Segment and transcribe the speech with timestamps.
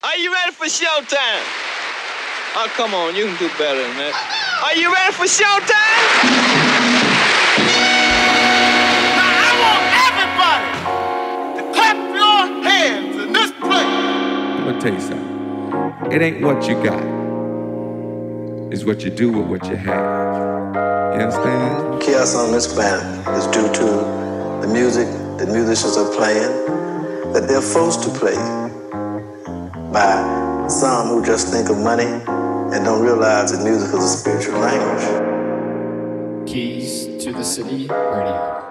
[0.00, 1.42] Are you ready for showtime?
[2.54, 4.14] Oh, come on, you can do better than that.
[4.62, 5.74] Are you ready for showtime?
[9.18, 10.70] Now, I want everybody
[11.58, 13.72] to clap your hands in this place.
[13.72, 16.12] I'm gonna tell you something.
[16.12, 17.02] It ain't what you got,
[18.72, 20.74] it's what you do with what you have.
[21.16, 22.00] You understand?
[22.00, 23.84] Chaos on this planet is due to
[24.64, 25.08] the music
[25.38, 28.67] the musicians are playing, that they're forced to play
[29.98, 34.60] by some who just think of money and don't realize that music is a spiritual
[34.60, 35.06] language.
[36.48, 38.67] Keys to the City Radio.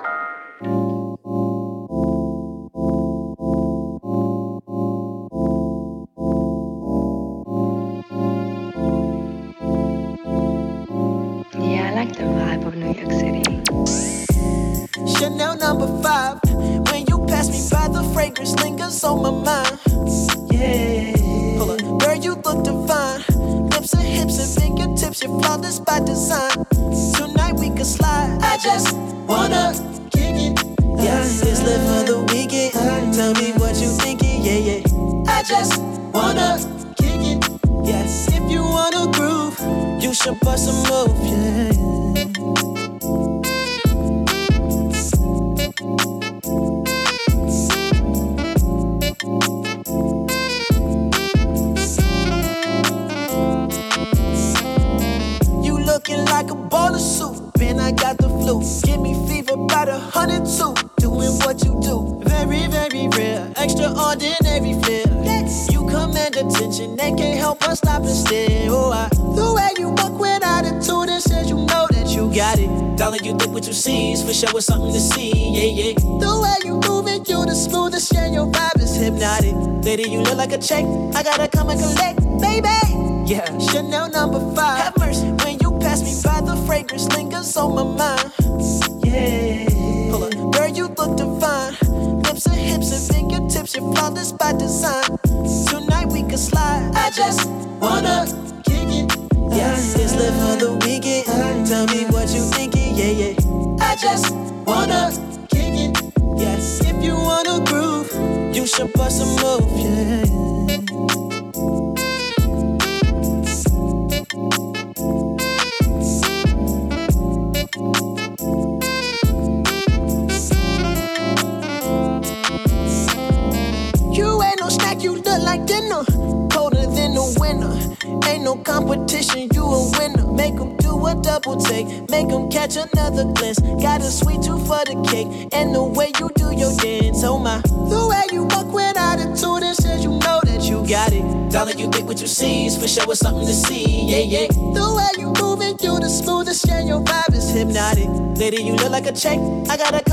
[149.18, 149.40] check.
[149.68, 150.07] I got a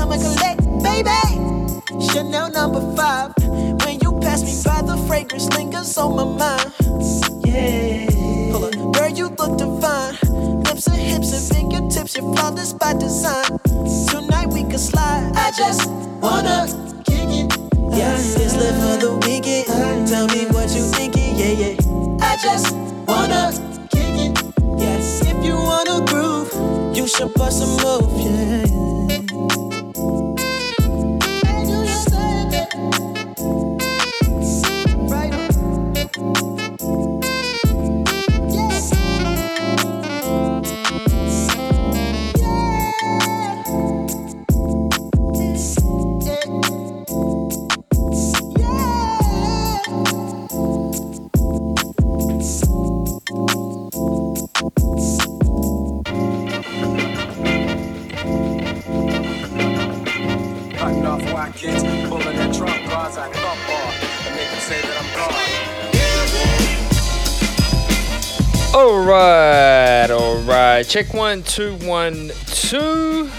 [70.75, 73.31] Uh, check one, two, one, two.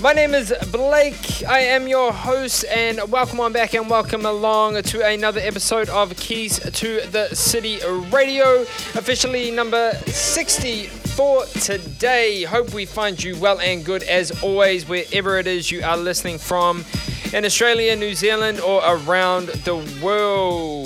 [0.00, 1.44] My name is Blake.
[1.46, 6.16] I am your host, and welcome on back and welcome along to another episode of
[6.16, 7.78] Keys to the City
[8.10, 8.62] Radio,
[8.96, 12.42] officially number 64 today.
[12.42, 16.38] Hope we find you well and good as always, wherever it is you are listening
[16.38, 16.84] from
[17.32, 20.81] in Australia, New Zealand, or around the world.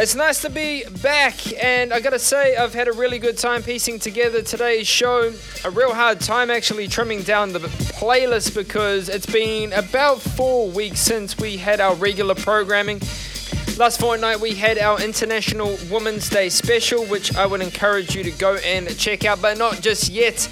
[0.00, 3.64] It's nice to be back, and I gotta say, I've had a really good time
[3.64, 5.32] piecing together today's show.
[5.64, 11.00] A real hard time actually trimming down the playlist because it's been about four weeks
[11.00, 13.00] since we had our regular programming.
[13.76, 18.30] Last fortnight, we had our International Women's Day special, which I would encourage you to
[18.30, 20.46] go and check out, but not just yet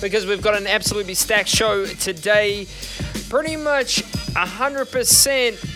[0.00, 2.68] because we've got an absolutely stacked show today.
[3.28, 4.04] Pretty much
[4.34, 5.71] 100%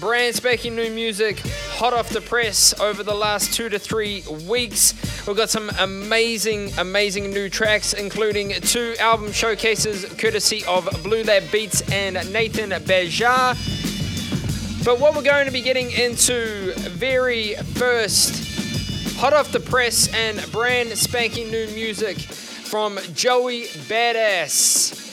[0.00, 1.38] brand spanking new music,
[1.70, 4.94] hot off the press over the last two to three weeks.
[5.26, 11.44] We've got some amazing, amazing new tracks, including two album showcases courtesy of Blue Lab
[11.50, 13.54] Beats and Nathan Bajar.
[14.84, 20.40] But what we're going to be getting into very first, hot off the press and
[20.52, 25.05] brand spanking new music from Joey Badass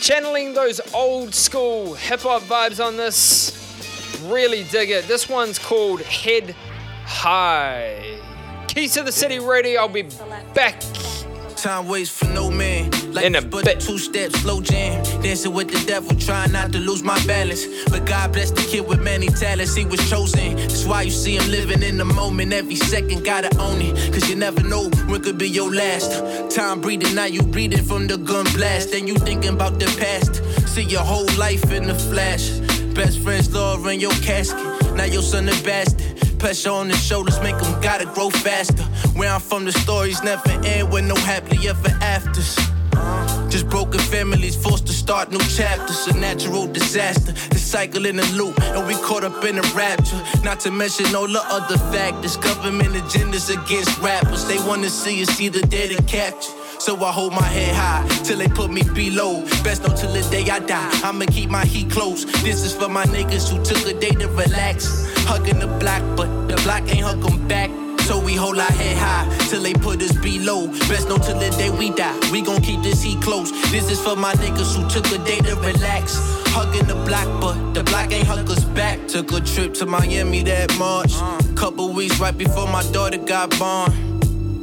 [0.00, 3.56] channeling those old school hip hop vibes on this.
[4.24, 5.06] Really dig it.
[5.06, 6.56] This one's called Head
[7.04, 8.18] High.
[8.66, 9.80] Keys to the City Radio.
[9.80, 10.06] I'll be
[10.54, 10.80] back
[11.62, 12.90] Time waits for no man.
[13.12, 13.80] Like In a but bit.
[13.80, 15.04] two steps, slow jam.
[15.20, 17.66] Dancing with the devil, trying not to lose my balance.
[17.90, 20.56] But God bless the kid with many talents, he was chosen.
[20.56, 22.54] That's why you see him living in the moment.
[22.54, 23.94] Every second, gotta own it.
[24.10, 26.54] Cause you never know when could be your last.
[26.56, 28.92] Time breathing, now you breathing from the gun blast.
[28.92, 30.42] Then you thinking about the past.
[30.66, 32.48] See your whole life in the flash.
[32.94, 34.94] Best friends, love in your casket.
[34.94, 36.29] Now your son a bastard.
[36.40, 38.82] Pressure on the shoulders make them gotta grow faster.
[39.14, 42.56] Where I'm from, the stories never end with no happily ever afters.
[43.50, 46.06] Just broken families forced to start new chapters.
[46.06, 50.22] A natural disaster, the cycle in a loop, and we caught up in a rapture.
[50.42, 52.38] Not to mention all the other factors.
[52.38, 54.46] Government agendas against rappers.
[54.46, 56.54] They wanna see us either dead or captured.
[56.80, 59.42] So I hold my head high till they put me below.
[59.62, 60.90] Best know till the day I die.
[61.04, 62.24] I'ma keep my heat close.
[62.42, 65.06] This is for my niggas who took a day to relax.
[65.26, 67.70] Hugging the block, but the block ain't hug 'em back.
[68.08, 70.68] So we hold our head high till they put us below.
[70.88, 72.18] Best know till the day we die.
[72.32, 73.52] We gon' keep this heat close.
[73.70, 76.16] This is for my niggas who took a day to relax.
[76.56, 79.06] Hugging the block, but the block ain't hug us back.
[79.06, 81.12] Took a trip to Miami that March.
[81.56, 83.92] Couple weeks right before my daughter got born.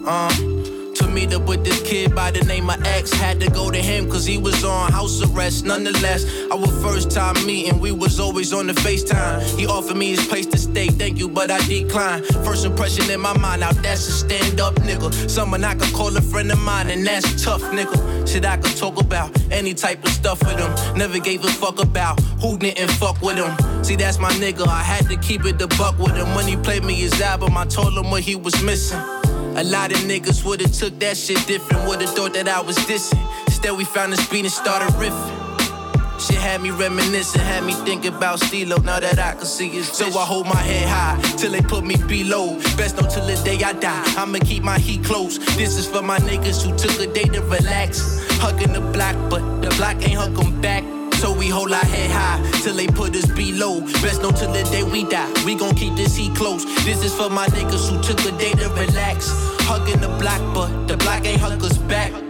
[0.06, 0.56] Uh,
[0.98, 3.12] to meet up with this kid by the name of X.
[3.12, 5.66] Had to go to him cause he was on house arrest.
[5.66, 9.42] Nonetheless, our first time meeting, we was always on the FaceTime.
[9.58, 12.26] He offered me his place to stay, thank you, but I declined.
[12.46, 15.30] First impression in my mind, now that's a stand up nigga.
[15.30, 18.28] Someone I could call a friend of mine, and that's tough nigga.
[18.28, 20.98] Shit I could talk about, any type of stuff with him.
[20.98, 23.84] Never gave a fuck about who didn't fuck with him.
[23.84, 26.34] See, that's my nigga, I had to keep it the buck with him.
[26.36, 29.17] When he played me his album, I told him what he was missing.
[29.57, 33.19] A lot of niggas would've took that shit different, would've thought that I was dissing.
[33.48, 36.21] Instead, we found this beat and started riffing.
[36.21, 38.77] Shit had me reminiscing, had me thinking about Stilo.
[38.77, 41.83] Now that I can see his So I hold my head high till they put
[41.83, 42.54] me below.
[42.77, 44.04] Best know till the day I die.
[44.15, 45.39] I'ma keep my heat close.
[45.57, 48.24] This is for my niggas who took a day to relax.
[48.39, 50.83] Hugging the block, but the block ain't hug 'em back.
[51.18, 53.81] So we hold our head high till they put us below.
[54.04, 55.31] Best know till the day we die.
[55.46, 56.64] We gon' keep this heat close.
[56.86, 59.30] This is for my niggas who took a day to relax.
[59.62, 62.26] Hugging the block, but the block ain't hug us back.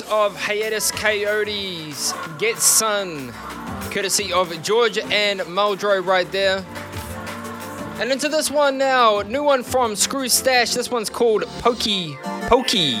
[0.00, 3.32] of Hiatus Kaiyote's Get Sun,
[3.90, 6.64] courtesy of Georgia Anne Muldrow right there.
[8.00, 10.72] And into this one now, new one from Screw Stash.
[10.74, 12.16] This one's called Pokey
[12.48, 12.96] Pokey.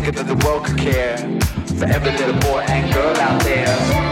[0.00, 1.18] thinking that the world could care.
[1.78, 4.09] for every little boy and girl out there.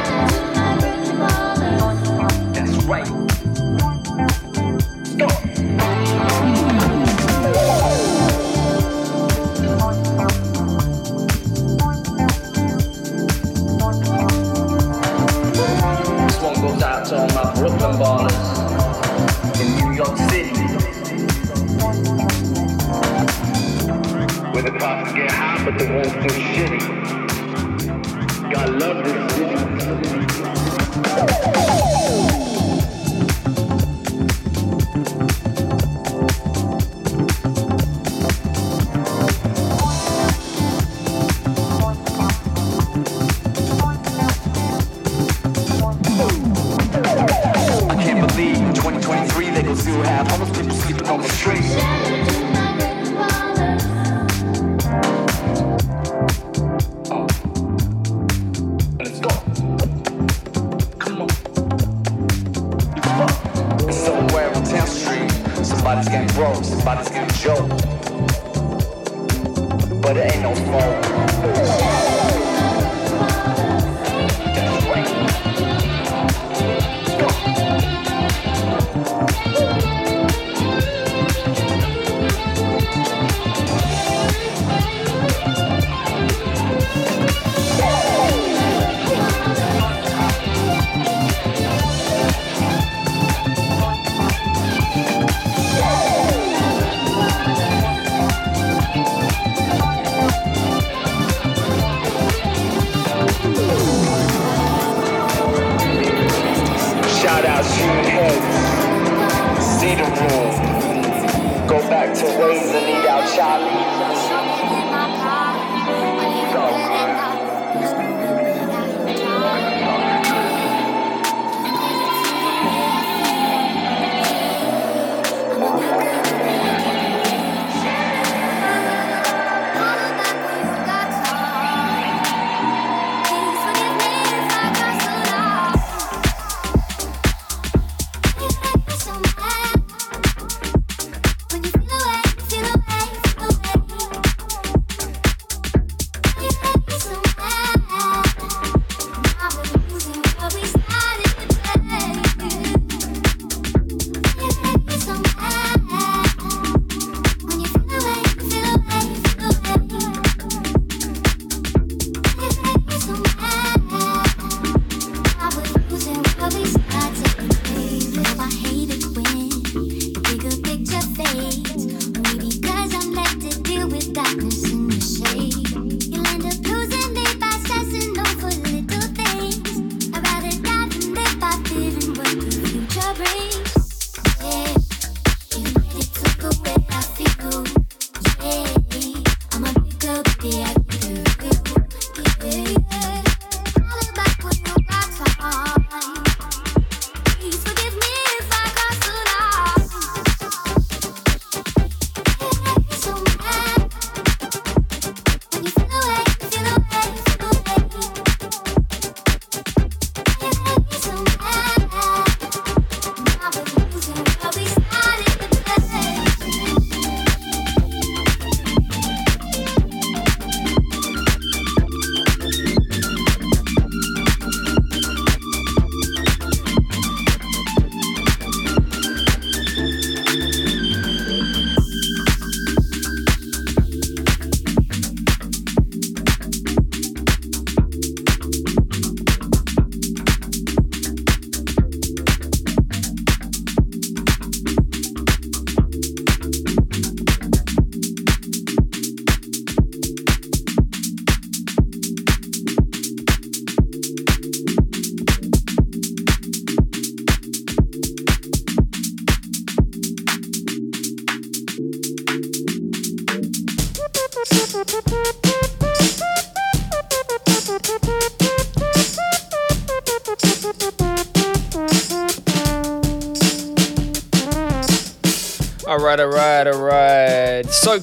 [25.70, 26.80] But shitty.
[28.50, 29.57] God love this city.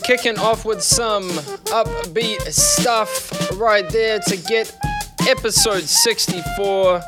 [0.03, 1.29] Kicking off with some
[1.69, 4.75] upbeat stuff right there to get
[5.27, 7.01] episode 64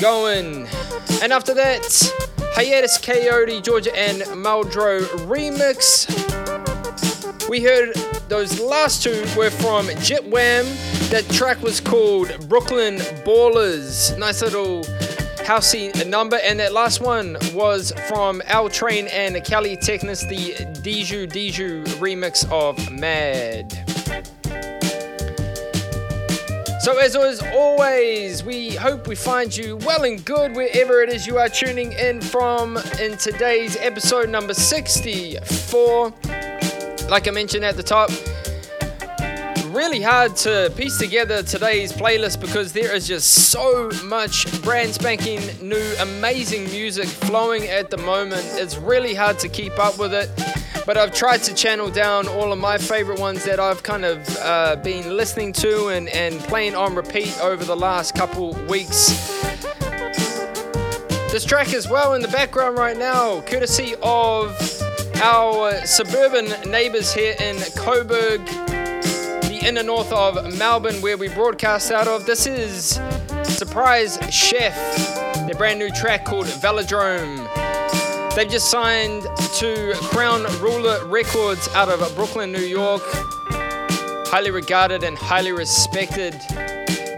[0.00, 0.66] going.
[1.22, 1.82] And after that,
[2.54, 6.08] Hiatus Kaiyote, Georgia Anne Muldrow remix.
[7.48, 7.94] We heard
[8.28, 10.66] those last two were from Jet Wham.
[11.10, 14.16] That track was called Brooklyn Ballers.
[14.18, 14.84] Nice little
[15.48, 16.38] housey number.
[16.44, 22.44] And that last one was from Al Train and Kelly Technus, the Diju Diju remix
[22.52, 23.72] of Mad.
[26.82, 31.26] So, as is always, we hope we find you well and good wherever it is
[31.26, 36.12] you are tuning in from in today's episode number 64.
[37.08, 38.10] Like I mentioned at the top,
[39.78, 45.40] really hard to piece together today's playlist because there is just so much brand spanking
[45.62, 48.42] new, amazing music flowing at the moment.
[48.54, 50.30] It's really hard to keep up with it.
[50.84, 54.36] But I've tried to channel down all of my favorite ones that I've kind of
[54.38, 59.10] uh, been listening to and, and playing on repeat over the last couple weeks.
[61.30, 64.56] This track as well in the background right now, courtesy of
[65.22, 68.40] our suburban neighbours here in Coburg,
[69.60, 72.26] the inner north of Melbourne, where we broadcast out of.
[72.26, 73.00] This is
[73.44, 74.74] Surprise Chef,
[75.46, 77.46] their brand new track called Velodrome.
[78.34, 79.22] They've just signed
[79.54, 83.02] to Crown Ruler Records out of Brooklyn, New York.
[84.30, 86.34] Highly regarded and highly respected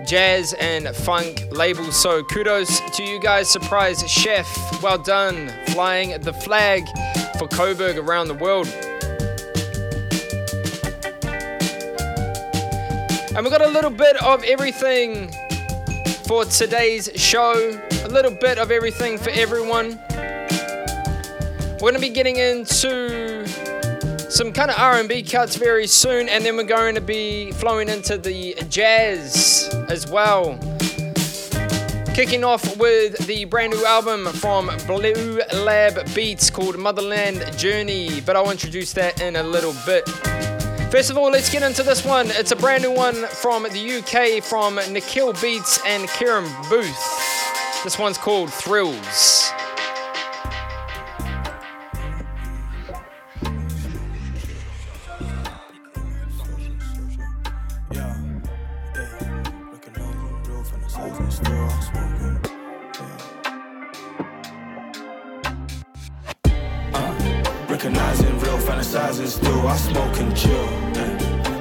[0.07, 1.91] jazz and funk label.
[1.93, 4.47] So kudos to you guys, Surprise Chef.
[4.83, 6.87] Well done, flying the flag
[7.39, 8.69] for Coburg around the world.
[13.41, 15.31] And we've got a little bit of everything
[16.27, 17.81] for today's show.
[18.05, 19.99] A little bit of everything for everyone.
[20.11, 23.47] We're going to be getting into
[24.29, 28.19] some kind of R&B cuts very soon, and then we're going to be flowing into
[28.19, 30.59] the jazz as well.
[32.15, 38.37] Kicking off with the brand new album from Blue Lab Beats called Motherland Journey, but
[38.37, 40.60] I'll introduce that in a little bit.
[40.91, 42.33] First of all, let's get into this one.
[42.33, 47.85] It's a brand new one from the UK from Nikhil Beats and Kieran Booth.
[47.85, 49.53] This one's called Thrills.
[67.83, 69.67] Recognizing real, fantasizing still.
[69.67, 70.67] I smoke and chill.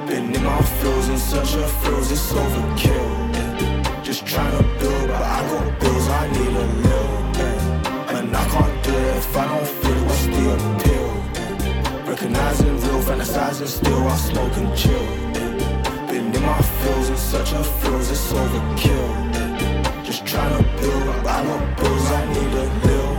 [0.06, 4.04] Been in my feels and such a feels, it's overkill.
[4.04, 7.10] Just trying to build, but I got bills, I need a little.
[7.40, 8.18] yeah.
[8.18, 11.10] And I can't do it if I don't feel it, what's the appeal?
[12.04, 14.06] Recognizing real, fantasizing still.
[14.06, 15.06] I smoke and chill.
[16.08, 20.04] Been in my feels and such a feels, it's overkill.
[20.04, 23.09] Just trying to build, but I got bills, I need a little.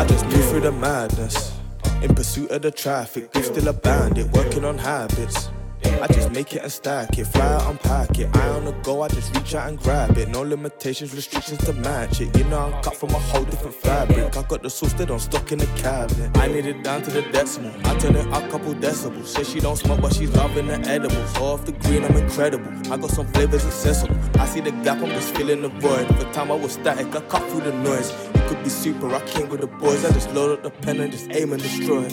[0.00, 1.52] I just move through the madness.
[2.00, 5.50] In pursuit of the traffic, still a bandit, working on habits.
[5.84, 8.34] I just make it and stack it, fly out, unpack it.
[8.34, 10.30] I on the go, I just reach out and grab it.
[10.30, 12.34] No limitations, restrictions to match it.
[12.34, 14.34] You know I'm cut from a whole different fabric.
[14.34, 16.34] I got the sauce that don't stock in the cabinet.
[16.38, 17.74] I need it down to the decimal.
[17.84, 19.26] I turn it up couple decibels.
[19.26, 21.36] Say she don't smoke, but she's loving the edibles.
[21.36, 22.72] Off the green, I'm incredible.
[22.90, 24.16] I got some flavors accessible.
[24.40, 26.06] I see the gap, I'm just filling the void.
[26.16, 28.29] For time I was static, I cut through the noise.
[28.50, 30.04] Could be super, I came with the boys.
[30.04, 32.06] I just load up the pen and just aim and destroy.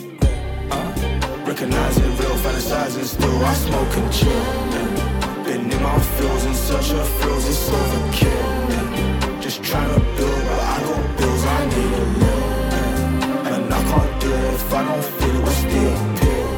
[0.70, 3.44] Uh, Recognizing real, fantasizing still.
[3.44, 4.46] I smoke and chill.
[5.44, 9.42] Been in my feels and such a feels, it's overkill.
[9.42, 12.52] Just trying to build, but I got bills, I need a little.
[12.70, 13.56] yeah.
[13.56, 16.50] And I can't do it if I don't feel it, what's the appeal?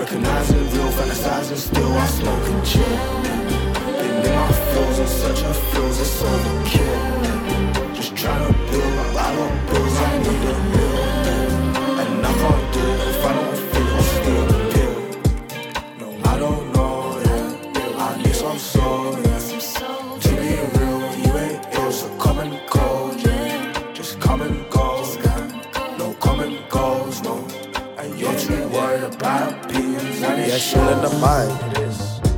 [0.00, 1.92] Recognizing real, fantasizing still.
[1.92, 2.98] I smoke and chill.
[4.00, 7.94] Been in my feels and such a feels, it's overkill.
[7.94, 8.59] Just trying to
[30.22, 31.89] And you're she the vibe.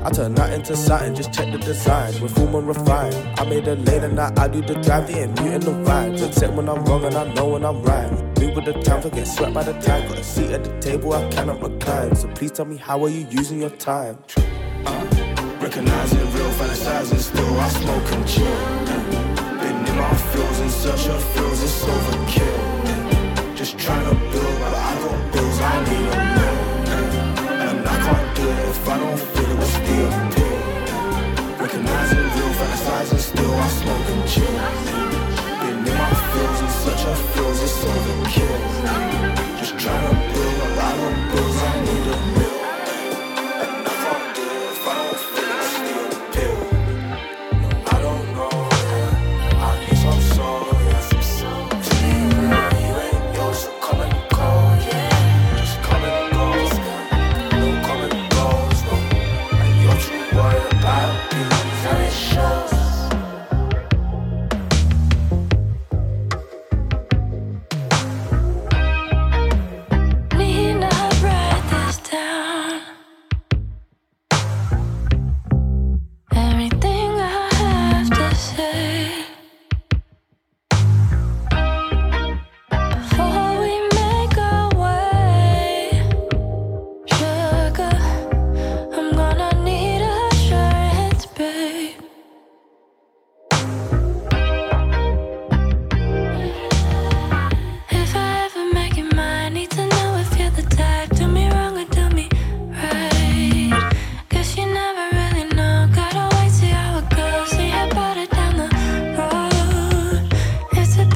[0.05, 2.21] I turn that into something, just check the design.
[2.21, 3.15] With full and refined.
[3.39, 6.27] I made a lane and now I do the drive, the and muting the vibes.
[6.27, 8.11] Accept when I'm wrong and I know when I'm right.
[8.55, 10.07] With the times, I get swept by the time.
[10.09, 12.15] Got a seat at the table, I cannot recline.
[12.15, 14.19] So please tell me, how are you using your time?
[15.61, 17.61] Recognizing real, fantasizing still.
[17.61, 18.45] I smoke and chill.
[18.45, 19.59] yeah.
[19.63, 22.85] Been in my feels and such a feels, it's overkill.
[22.85, 23.55] yeah.
[23.55, 26.42] Just trying to build, but I got bills, I need a
[31.73, 33.55] Recognizing real, fantasizing still.
[33.55, 34.45] I smoke and chill.
[35.63, 39.59] Been in my feels and such a feels, it's overkill.
[39.59, 40.22] Just trying to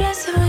[0.07, 0.46] guess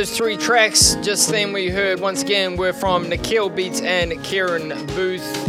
[0.00, 4.70] those three tracks just then we heard once again were from Nikhil Beats and Kieran
[4.86, 5.46] Booth.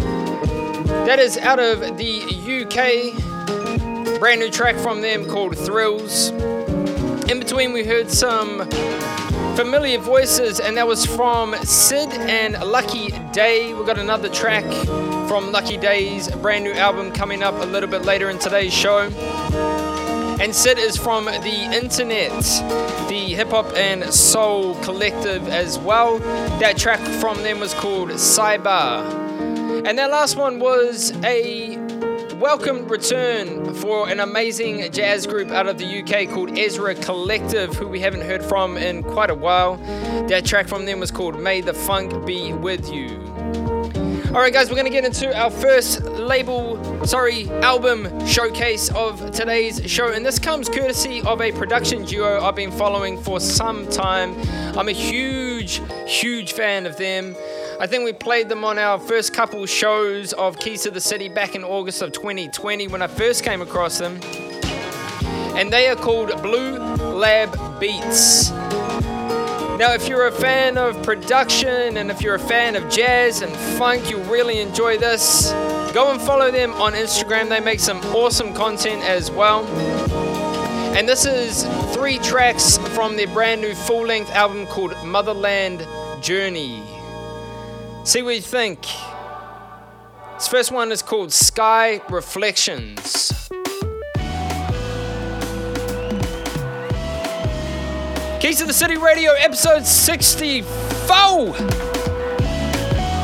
[1.05, 2.21] That is out of the
[2.61, 4.19] UK.
[4.19, 6.31] Brand new track from them called Thrills.
[7.29, 8.69] In between we heard some
[9.55, 13.73] familiar voices and that was from Syd and Lucky Daye.
[13.73, 14.65] We got another track
[15.29, 19.09] from Lucky Daye's brand new album coming up a little bit later in today's show.
[20.41, 22.31] And Syd is from the internet,
[23.07, 26.17] the hip hop and soul collective as well.
[26.57, 29.85] That track from them was called Cybah.
[29.87, 31.77] And that last one was a
[32.37, 37.87] welcome return for an amazing jazz group out of the UK called Ezra Collective, who
[37.87, 39.77] we haven't heard from in quite a while.
[40.27, 43.30] That track from them was called May the Funk Be With You.
[44.31, 49.81] Alright, guys, we're going to get into our first label, sorry, album showcase of today's
[49.91, 50.13] show.
[50.13, 54.33] And this comes courtesy of a production duo I've been following for some time.
[54.77, 57.35] I'm a huge, huge fan of them.
[57.81, 61.27] I think we played them on our first couple shows of Keys to the City
[61.27, 64.17] back in August of 2020 when I first came across them.
[65.57, 68.49] And they are called Blue Lab Beats.
[69.77, 73.55] Now, if you're a fan of production and if you're a fan of jazz and
[73.77, 75.51] funk, you'll really enjoy this.
[75.93, 79.65] Go and follow them on Instagram, they make some awesome content as well.
[80.95, 81.65] And this is
[81.95, 85.87] three tracks from their brand new full length album called Motherland
[86.21, 86.83] Journey.
[88.03, 88.81] See what you think.
[90.35, 93.49] This first one is called Sky Reflections.
[98.41, 100.65] Keys to the City Radio, episode 64.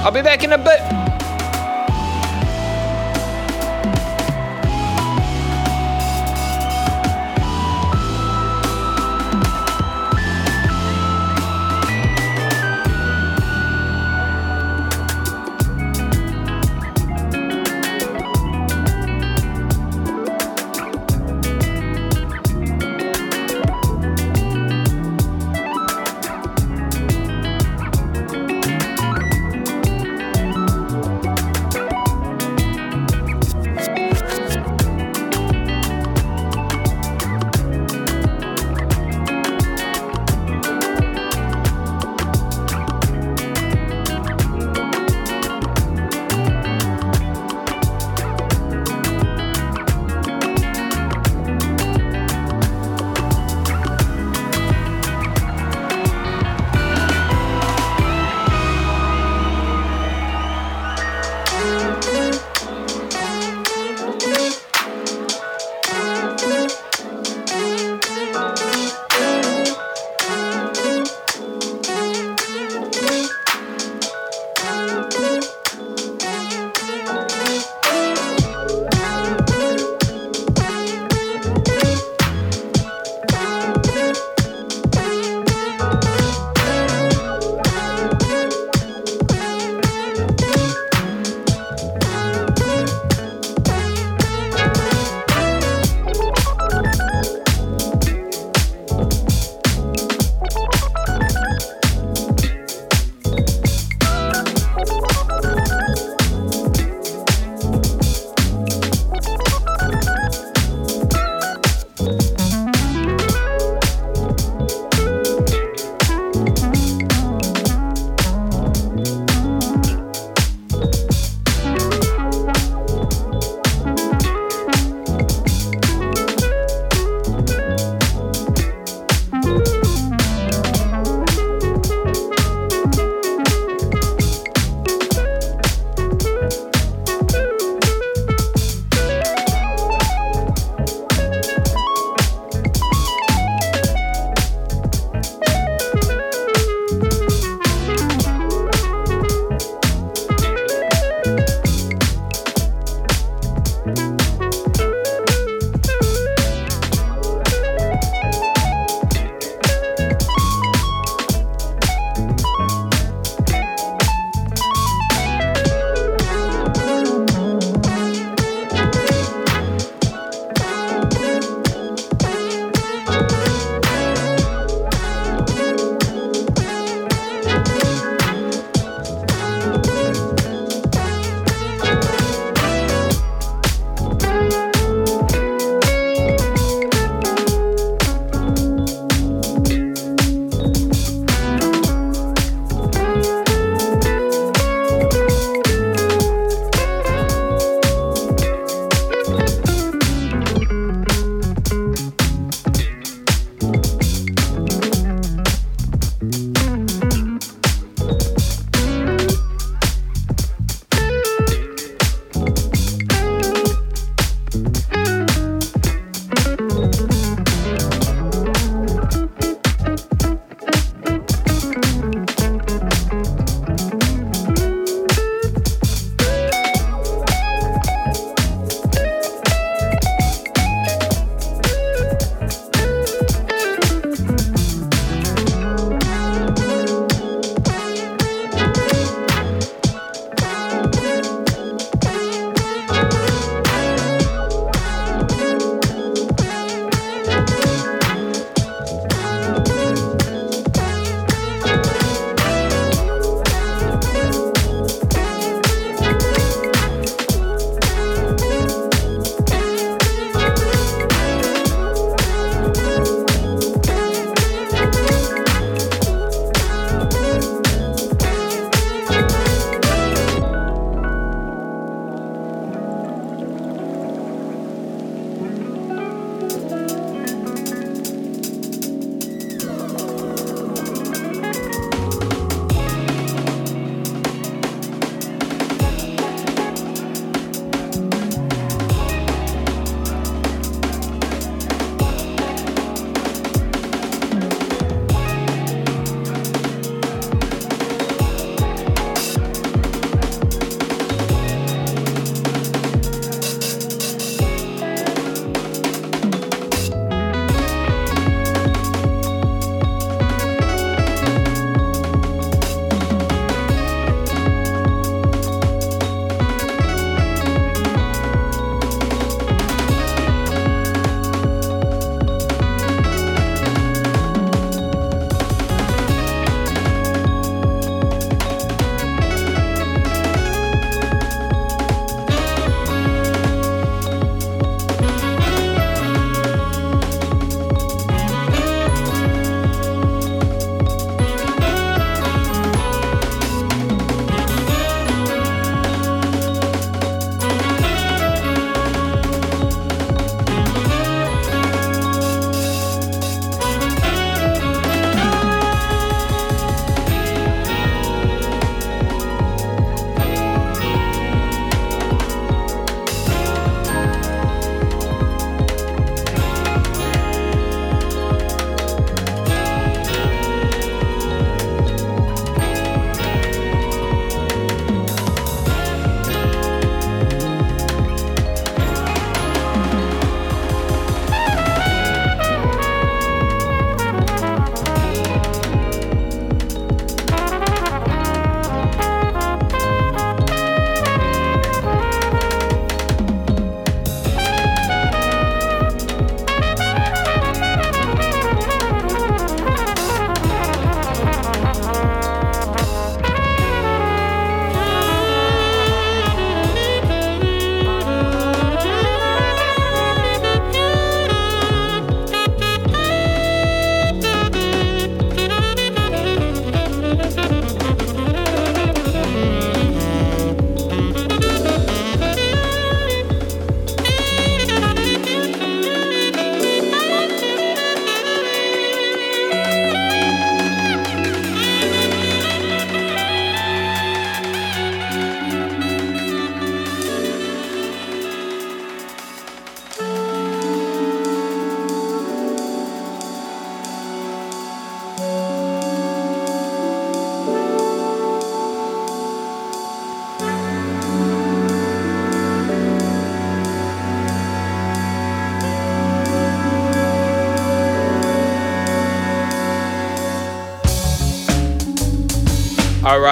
[0.05, 1.06] I'll be back in a bit.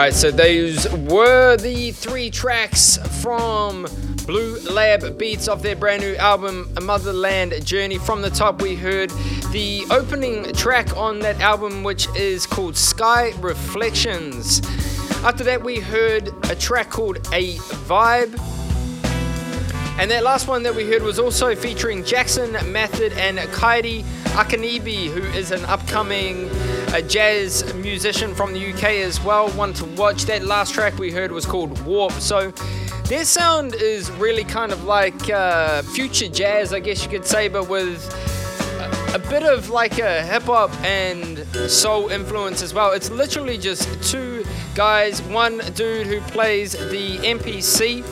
[0.06, 3.88] Right, so those were the three tracks from
[4.28, 7.98] Blue Lab Beats off their brand new album, Motherland Journey.
[7.98, 9.10] From the top, we heard
[9.52, 14.62] the opening track on that album, which is called Sky Reflections.
[15.24, 17.56] After that, we heard a track called A
[17.88, 18.40] Vibe.
[19.98, 24.04] And that last one that we heard was also featuring Jackson Mathod and Kaidi
[24.36, 26.48] Akinnibi, who is an upcoming
[26.96, 29.50] uh, jazz musician from the UK as well.
[29.50, 30.24] One to watch.
[30.26, 32.14] That last track we heard was called Warp.
[32.14, 32.52] So
[33.10, 37.50] their sound is really kind of like uh, future jazz, I guess you could say,
[37.50, 38.00] but with
[38.80, 41.40] a, a bit of like a hip hop and
[41.70, 42.94] soul influence as well.
[42.94, 48.04] It's literally just two guys, one dude who plays the MPC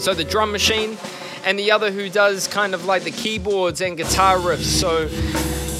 [0.00, 0.98] so the drum machine,
[1.46, 4.64] and the other who does kind of like the keyboards and guitar riffs.
[4.64, 5.08] So,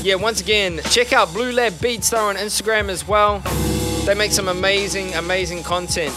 [0.05, 3.39] yeah, once again, check out Blue Lab Beats, they're on Instagram as well.
[4.05, 6.15] They make some amazing, amazing content.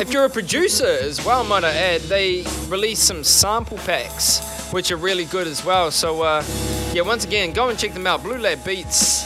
[0.00, 4.92] If you're a producer as well, might I add, they release some sample packs, which
[4.92, 5.90] are really good as well.
[5.90, 6.44] So, uh,
[6.92, 8.22] yeah, once again, go and check them out.
[8.22, 9.24] Blue Lab Beats.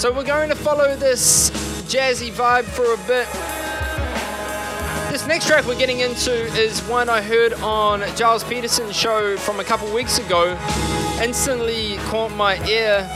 [0.00, 1.50] So, we're going to follow this
[1.90, 3.26] jazzy vibe for a bit.
[5.10, 9.58] This next track we're getting into is one I heard on Gilles Peterson's show from
[9.58, 10.56] a couple weeks ago.
[11.22, 13.08] Instantly caught my ear.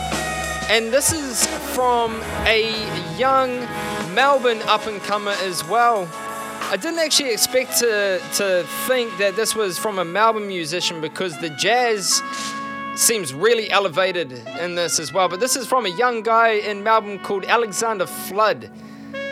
[0.69, 2.63] And this is from a
[3.17, 3.61] young
[4.15, 6.09] Melbourne up and comer as well.
[6.71, 11.39] I didn't actually expect to, to think that this was from a Melbourne musician because
[11.39, 12.23] the jazz
[12.97, 15.29] seems really elevated in this as well.
[15.29, 18.71] But this is from a young guy in Melbourne called Alexander Flood.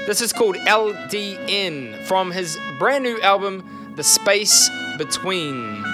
[0.06, 5.84] This is called LDN from his brand new album, The Space Between.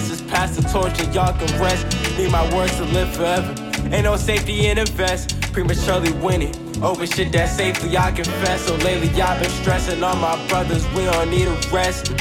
[0.00, 2.18] Where predecessors pass the and y'all can rest.
[2.18, 3.54] Need my words to live forever.
[3.92, 5.40] Ain't no safety in invest.
[5.52, 6.54] Prematurely winning.
[6.82, 8.62] Over shit that safely I confess.
[8.62, 10.86] So lately I've been stressing on my brothers.
[10.94, 12.12] We don't need a rest.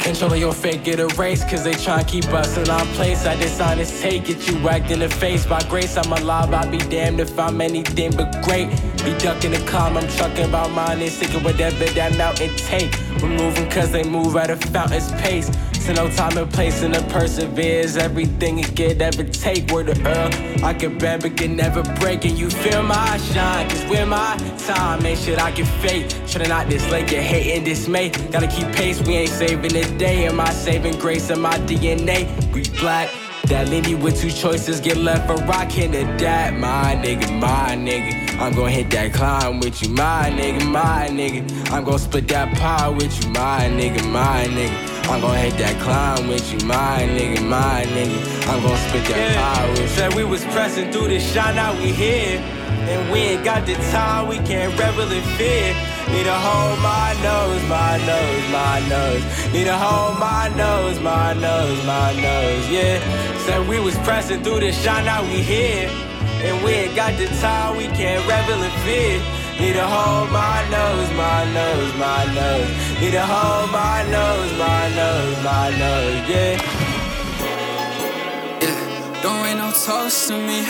[0.00, 3.24] Control of your fate get erased, cause they try and keep us in our place.
[3.24, 5.46] I dishonest take it, you whacked in the face.
[5.46, 8.68] By grace, I'm alive, I'll be damned if I'm anything but great.
[9.04, 12.92] Be ducking the calm, I'm trucking about mine and sticking whatever that mountain take.
[13.22, 15.48] We're moving cause they move at a fountain's pace.
[15.88, 17.96] No time and place and the perseveres.
[17.96, 19.70] Everything it could ever take.
[19.70, 22.24] Word to Earl, I can bend but can never break.
[22.24, 25.04] And you feel my shine, cause we're my time.
[25.04, 26.06] Ain't shit I can fake.
[26.30, 28.10] Tryna not this late, get hate and dismay.
[28.30, 30.26] Gotta keep pace, we ain't saving the day.
[30.26, 32.26] Am I saving grace in my DNA?
[32.54, 33.10] We black.
[33.46, 36.54] That leave me with two choices, get left for rockin' the that.
[36.54, 38.38] My nigga, my nigga.
[38.40, 41.70] I'm gon' hit that climb with you, my nigga, my nigga.
[41.70, 44.91] I'm gon' split that pie with you, my nigga, my nigga.
[45.10, 48.48] I'm gon' hit that climb with you, my nigga, my nigga.
[48.48, 49.88] I'm gon' spit that pie with you.
[49.88, 52.38] Said we was pressing through the shine, now we here.
[52.88, 55.74] And we ain't got the time, we can't revel in fear.
[56.10, 59.52] Need to hold my nose, my nose, my nose.
[59.52, 62.98] Need to hold my nose, my nose, my nose, yeah.
[63.46, 65.88] Said we was pressing through the shine, now we here.
[66.42, 69.41] And we ain't got the time, we can't revel in fear.
[69.60, 72.70] Need to hold my nose, my nose, my nose.
[73.00, 76.56] Need to hold my nose, my nose, my nose, yeah.
[79.22, 80.64] Don't rain no toast to me.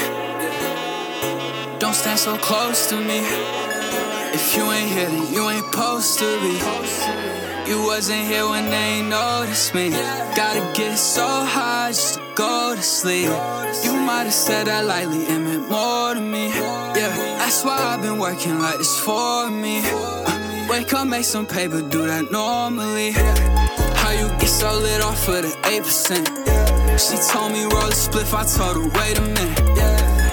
[1.79, 3.21] Don't stand so close to me.
[4.35, 7.22] If you ain't here, then you ain't supposed to be.
[7.67, 9.91] You wasn't here when they noticed me.
[10.35, 13.31] Gotta get so high just to go to sleep.
[13.85, 16.49] You might have said that lightly, it meant more to me.
[16.49, 19.81] Yeah, that's why I've been working like this for me.
[19.85, 23.13] Uh, wake up, make some paper, do that normally.
[23.13, 23.53] How
[24.03, 26.43] how you get so lit off of the 8%.
[26.99, 29.59] She told me roll a spliff, I told her, wait a minute.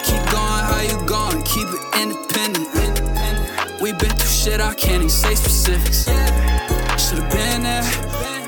[0.03, 3.81] Keep going how you going, keep it independent.
[3.81, 6.07] We've been through shit, I can't even say specifics.
[6.99, 7.81] Should've been there.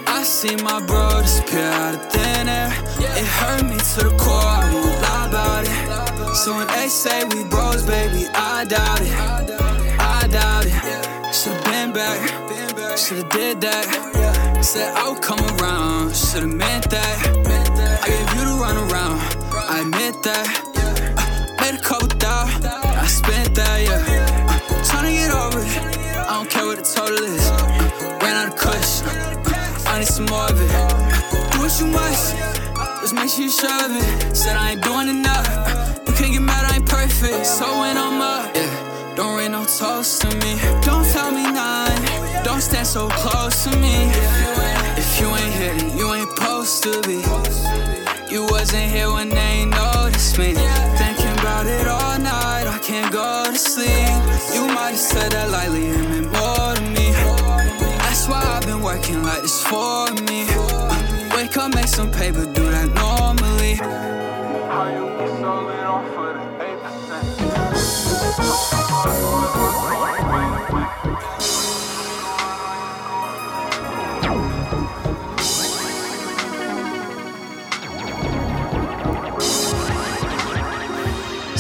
[0.07, 2.67] I see my bro disappear out of thin air.
[2.99, 6.35] It hurt me to the core, I won't lie about it.
[6.35, 9.13] So when they say we bros, baby, I doubt it.
[9.99, 11.33] I doubt it.
[11.33, 12.19] Should've been back,
[12.97, 13.85] should've did that.
[14.61, 17.15] Said I would come around, should've meant that.
[18.03, 19.19] I gave you the run around,
[19.55, 20.45] I admit that.
[20.75, 24.05] Uh, made a couple thou, I spent that, yeah.
[24.49, 25.90] Uh, tryna get over it,
[26.41, 27.51] don't care what the total is.
[28.23, 30.71] Ran out of uh, I need some more of it.
[31.51, 32.35] Do what you must,
[33.01, 34.35] just make sure you shove it.
[34.35, 35.45] Said I ain't doing enough,
[36.07, 37.45] you can't get mad, I ain't perfect.
[37.45, 40.57] So when I'm up, yeah, don't rain no toast to me.
[40.81, 42.01] Don't tell me none,
[42.43, 44.09] don't stand so close to me.
[44.97, 47.21] If you ain't here, then you ain't supposed to be.
[48.33, 50.55] You wasn't here when they noticed me.
[50.97, 54.10] Thinking about it all night, I can't go to sleep.
[54.53, 57.11] You might have said that lightly, it meant more to me.
[58.03, 60.45] That's why I've been working like this for me.
[60.49, 62.70] Uh, wake up, make some paper, do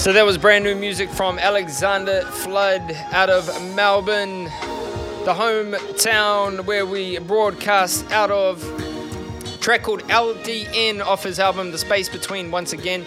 [0.01, 3.45] So that was brand new music from Alexander Flood out of
[3.75, 4.45] Melbourne,
[5.25, 8.63] the hometown where we broadcast out of.
[9.61, 13.05] Track called LDN off his album The Space Between once again.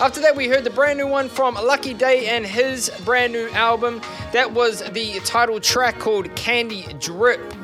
[0.00, 3.48] After that, we heard the brand new one from Lucky Daye and his brand new
[3.50, 4.00] album.
[4.32, 7.54] That was the title track called Candy Drip.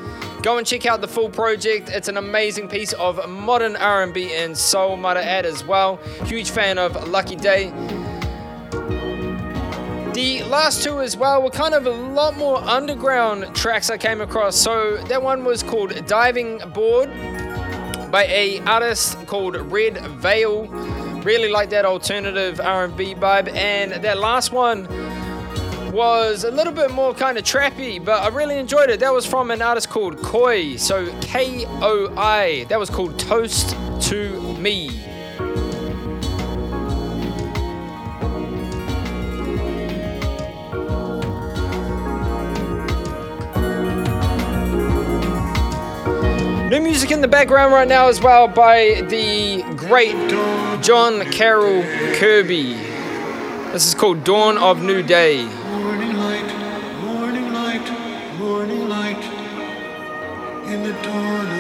[0.42, 1.88] Go and check out the full project.
[1.88, 5.96] It's an amazing piece of modern R&B and soul, I add as well.
[6.26, 7.72] Huge fan of Lucky Daye.
[10.18, 14.20] The last two as well were kind of a lot more underground tracks I came
[14.20, 14.56] across.
[14.56, 17.08] So that one was called Diving Board
[18.10, 20.66] by a artist called Red Veil.
[21.22, 23.54] Really like that alternative R&B vibe.
[23.54, 24.88] And that last one
[25.92, 28.98] was a little bit more kind of trappy, but I really enjoyed it.
[28.98, 30.74] That was from an artist called Koi.
[30.78, 32.64] So K O I.
[32.64, 33.76] That was called Toast
[34.08, 35.00] to Me.
[46.68, 50.12] New music in the background right now as well by the great
[50.82, 51.82] John Carroll
[52.16, 52.74] Kirby.
[53.72, 55.46] This is called Dawn of New Day.
[55.46, 59.24] Morning light, morning light, morning light,
[60.68, 61.57] in the dawn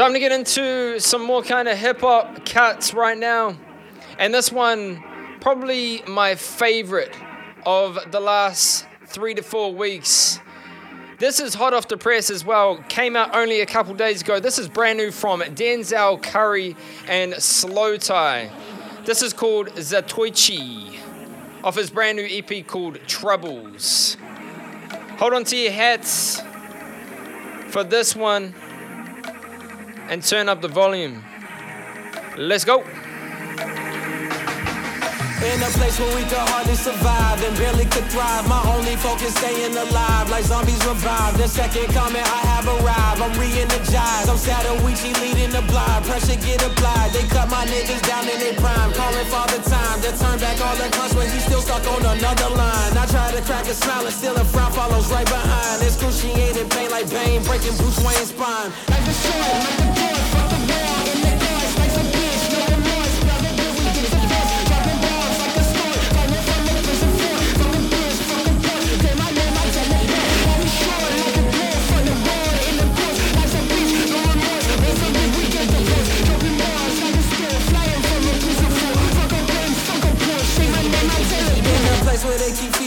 [0.00, 3.54] Time to get into some more kind of hip hop cuts right now.
[4.18, 5.04] And this one,
[5.42, 7.14] probably my favorite
[7.66, 10.40] of the last three to four weeks.
[11.18, 12.82] This is hot off the press as well.
[12.88, 14.40] Came out only a couple days ago.
[14.40, 16.76] This is brand new from Denzel Curry
[17.06, 18.50] and Slowthai.
[19.04, 20.98] This is called Zatoichi
[21.62, 24.16] off his brand new EP called Troubles.
[25.18, 26.40] Hold on to your hats
[27.68, 28.54] for this one
[30.10, 31.24] and turn up the volume.
[32.36, 32.84] Let's go.
[35.40, 38.44] In a place where we could hardly survive and barely could thrive.
[38.44, 41.40] My only focus staying alive, like zombies revived.
[41.40, 44.28] The second comment I have arrived, I'm re-energized.
[44.28, 47.16] I'm sad Zatoichi leading the blind, pressure get applied.
[47.16, 50.04] They cut my niggas down in their prime, calling father time.
[50.04, 52.92] to turn back all the guns, when he's still stuck on another line.
[53.00, 55.80] I try to crack a smile and still a frown follows right behind.
[55.80, 58.68] Excruciating pain like Bane, breaking Bruce Wayne's spine.
[58.92, 60.19] Like the sword, like the
[82.20, 82.79] place where they keep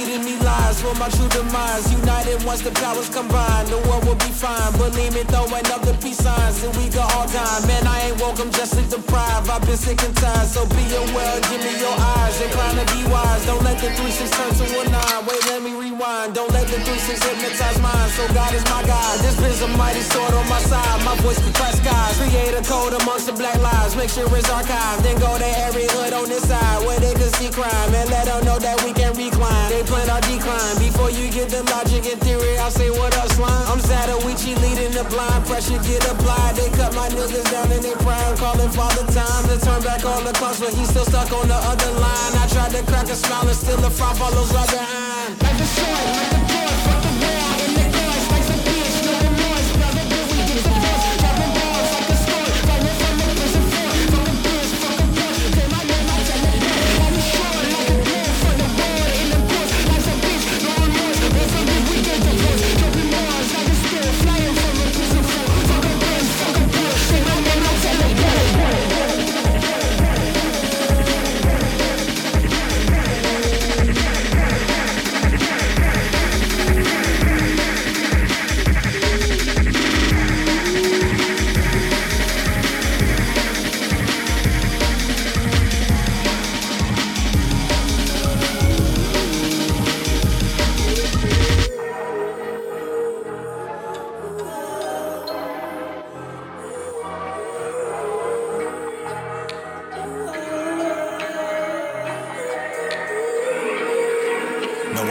[0.83, 4.71] for my true demise, united once the powers combine, the world will be fine.
[4.73, 7.65] Believe me, throwing up the peace signs, and we go all time.
[7.67, 8.13] Man, I ain't
[8.43, 9.47] I'm just sleep deprived.
[9.47, 11.39] I've been sick and tired, so be aware.
[11.47, 13.45] Give me your eyes, inclined to be wise.
[13.45, 15.21] Don't let the three six turn to a nine.
[15.23, 16.35] Wait, let me rewind.
[16.35, 18.09] Don't let the three six hypnotize mine.
[18.17, 19.19] So God is my God.
[19.23, 20.99] This bit's a mighty sword on my side.
[21.05, 22.17] My voice can crack skies.
[22.19, 23.95] Create a code amongst the black lives.
[23.95, 25.03] Make sure it's archived.
[25.03, 28.25] Then go to every hood on this side where they can see crime and let
[28.25, 29.69] them know that we can recline.
[29.69, 30.72] They plan our decline.
[30.79, 33.65] Before you get the logic and theory, I'll say what up, slime.
[33.67, 35.45] I'm Zatoichi leading the blind.
[35.45, 36.55] Pressure get applied.
[36.55, 38.37] They cut my niggas down in their prime.
[38.37, 41.55] Calling father time to turn back all the clocks, but he's still stuck on the
[41.55, 42.33] other line.
[42.37, 45.41] I tried to crack a smile and still the frown follows right behind.
[45.43, 46.32] Like the sword,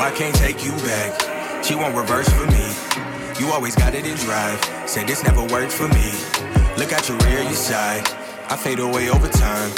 [0.02, 1.64] I can't take you back.
[1.64, 2.74] She won't reverse for me.
[3.38, 4.58] You always got it in drive.
[4.84, 6.10] Said this never worked for me.
[6.76, 8.02] Look at your rear, your side.
[8.50, 9.70] I fade away over time.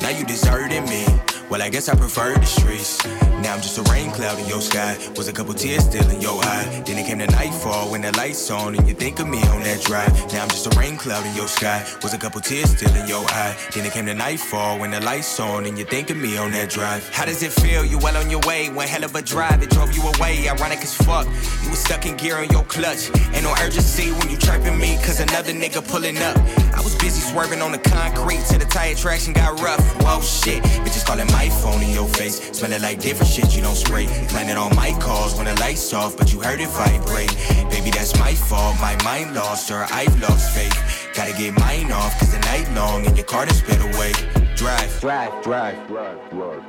[0.00, 1.04] Now you deserting me.
[1.50, 3.31] Well, I guess I prefer the streets.
[3.52, 4.96] Now I'm just a rain cloud in your sky.
[5.14, 6.82] Was a couple tears still in your eye.
[6.86, 9.62] Then it came the nightfall when the lights on and you think of me on
[9.64, 10.10] that drive.
[10.32, 11.84] Now I'm just a rain cloud in your sky.
[12.02, 13.54] Was a couple tears still in your eye.
[13.74, 16.52] Then it came the nightfall when the lights on and you think of me on
[16.52, 17.06] that drive.
[17.10, 17.84] How does it feel?
[17.84, 18.70] You well on your way.
[18.70, 19.62] One hell of a drive.
[19.62, 20.48] It drove you away.
[20.48, 21.26] Ironic as fuck.
[21.62, 23.10] You was stuck in gear on your clutch.
[23.34, 24.96] Ain't no urgency when you chirping me.
[25.04, 26.38] Cause another nigga pulling up.
[26.72, 29.84] I was busy swerving on the concrete till the tire traction got rough.
[30.00, 30.62] Whoa, shit.
[30.84, 32.40] Bitches calling my phone in your face.
[32.56, 34.06] Smelling like different shit you don't spray.
[34.28, 37.34] Planning on my calls when the lights off, but you heard it vibrate.
[37.70, 38.76] Baby, that's my fault.
[38.80, 39.86] My mind lost her.
[39.90, 41.10] I've lost faith.
[41.14, 44.12] Gotta get mine off, cause the night long and your car done spit away.
[44.56, 46.62] Drive, drive, drive, drive, drive.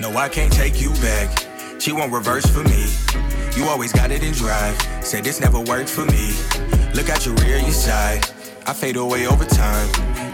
[0.00, 1.46] No, I can't take you back.
[1.78, 3.41] She won't reverse for me.
[3.56, 4.80] You always got it in drive.
[5.02, 6.32] Said this never worked for me.
[6.94, 8.24] Look at your rear, your side.
[8.66, 9.88] I fade away over time.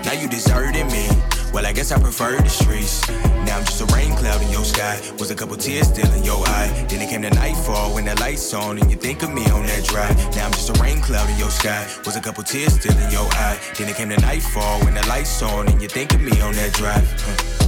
[0.05, 1.09] Now you deserting me.
[1.53, 3.09] Well, I guess I prefer the streets.
[3.45, 5.01] Now I'm just a rain cloud in your sky.
[5.19, 6.87] Was a couple tears still in your eye.
[6.89, 9.67] Then it came the nightfall when the lights on and you think of me on
[9.67, 10.17] that drive.
[10.37, 11.89] Now I'm just a rain cloud in your sky.
[12.07, 13.59] Was a couple tears still in your eye.
[13.77, 16.53] Then it came the nightfall when the lights on and you think of me on
[16.55, 17.11] that drive.
[17.23, 17.68] Huh.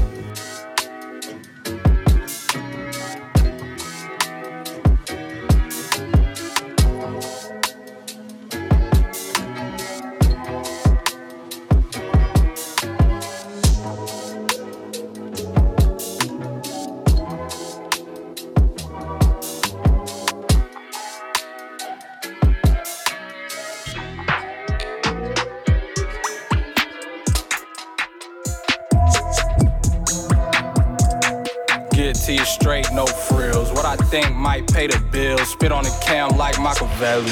[37.00, 37.30] Machiavelli.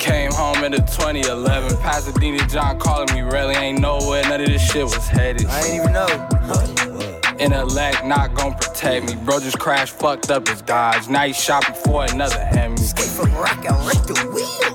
[0.00, 1.76] Came home in the 2011.
[1.78, 4.22] Pasadena John calling me really ain't nowhere.
[4.24, 5.46] None of this shit was headed.
[5.46, 6.06] I ain't even know.
[7.38, 9.14] Intellect not gon' protect me.
[9.24, 11.08] Bro just crashed, fucked up his Dodge.
[11.08, 12.76] Now he shopping for another Hemi.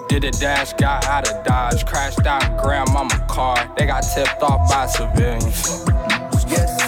[0.08, 1.86] Did a dash, got out of Dodge.
[1.86, 3.70] Crashed out grandmama car.
[3.78, 5.93] They got tipped off by civilians.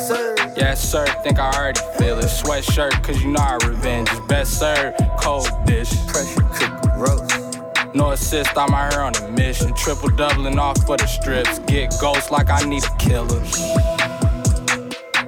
[0.05, 0.53] Yes, sir.
[0.55, 1.05] Yes, sir.
[1.23, 2.25] Think I already feel it.
[2.25, 4.99] Sweatshirt, cause you know our revenge is best served.
[5.19, 5.89] Cold dish.
[6.05, 7.95] Pressure cooker roast.
[7.95, 9.73] No assist, I'm out here on a mission.
[9.73, 11.57] Triple doubling off for the strips.
[11.59, 13.41] Get ghost like I need a killer.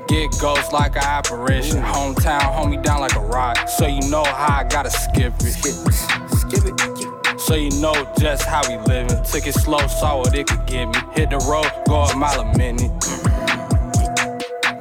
[0.08, 1.82] Get ghost like an apparition.
[1.82, 3.68] Hometown, hold me down like a rock.
[3.68, 5.54] So you know how I gotta skip it.
[5.54, 7.40] Skip it.
[7.40, 9.24] So you know just how we living.
[9.24, 11.00] Took it slow, saw what it could give me.
[11.16, 12.92] Hit the road, go a mile a minute.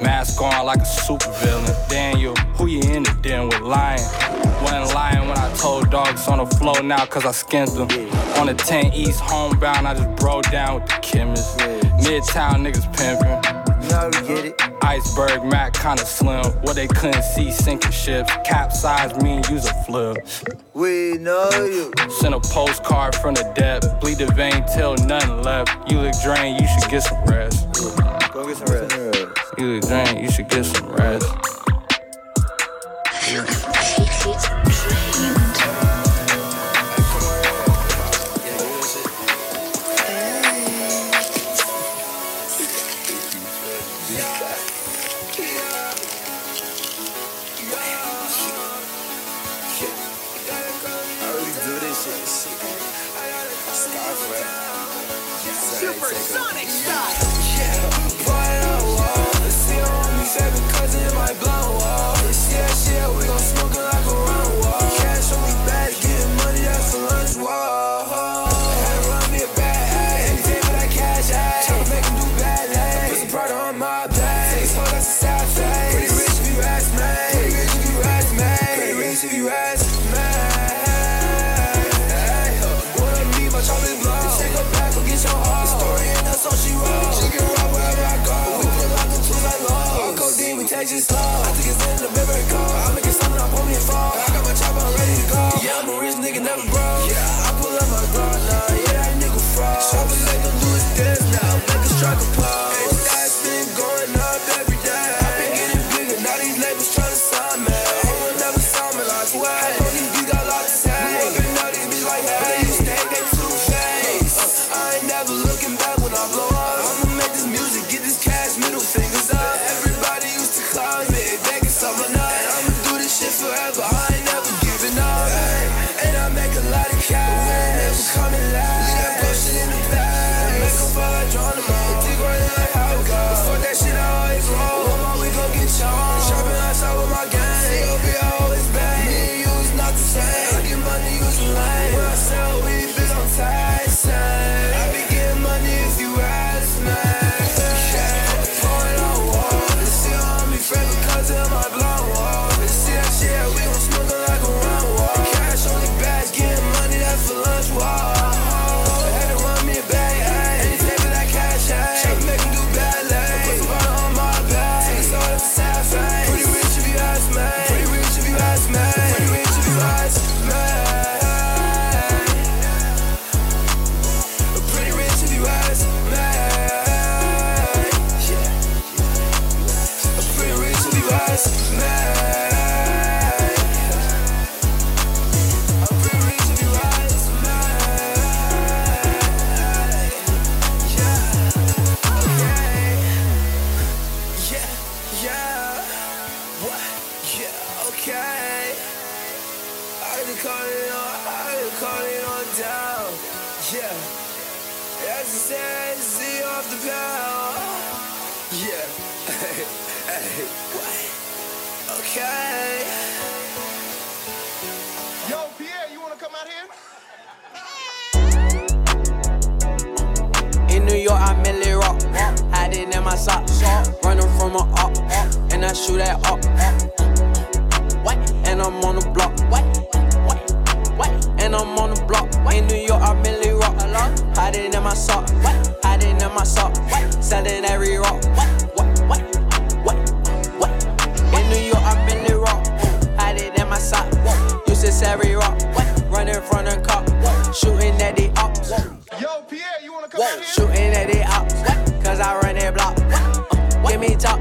[0.00, 1.74] Mask on like a super villain.
[1.88, 4.02] Daniel, who you in the den with lying?
[4.62, 7.88] Wasn't lying when I told dogs on the floor now cause I skinned them.
[8.38, 11.58] On the 10 East homebound, I just broke down with the chemist.
[11.58, 13.66] Midtown niggas pimping.
[13.88, 14.62] Now we get it.
[14.82, 16.44] Iceberg Mac kinda slim.
[16.62, 18.30] What they couldn't see sinking ships.
[18.44, 20.26] Capsize me and use a flip.
[20.74, 21.92] We know you.
[22.20, 24.00] Send a postcard from the depth.
[24.00, 25.70] Bleed the vein till nothing left.
[25.90, 27.66] You look drained, you should get some rest.
[28.32, 29.05] Go get some rest.
[29.58, 31.26] You look drained, you should get some rest.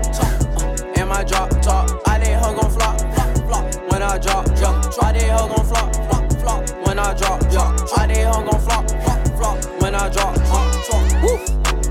[0.04, 0.98] top, top.
[0.98, 2.02] And my drop top.
[2.08, 3.92] I they hug gon' flop, flop, flop.
[3.92, 4.94] When I drop, drop.
[4.94, 6.70] Try they hug gon' flop, flop, flop.
[6.88, 7.88] When I drop, drop.
[7.90, 9.82] Try they hug gon' flop, flop, flop.
[9.82, 11.24] When I drop, drop, drop.
[11.24, 11.44] Woof,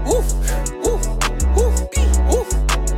[0.05, 0.29] woof,
[0.85, 1.03] woof,
[1.57, 1.75] woof,
[2.35, 2.49] woof,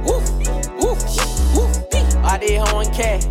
[0.05, 1.07] woof,
[1.55, 2.25] woof.
[2.25, 3.25] I did her one cat,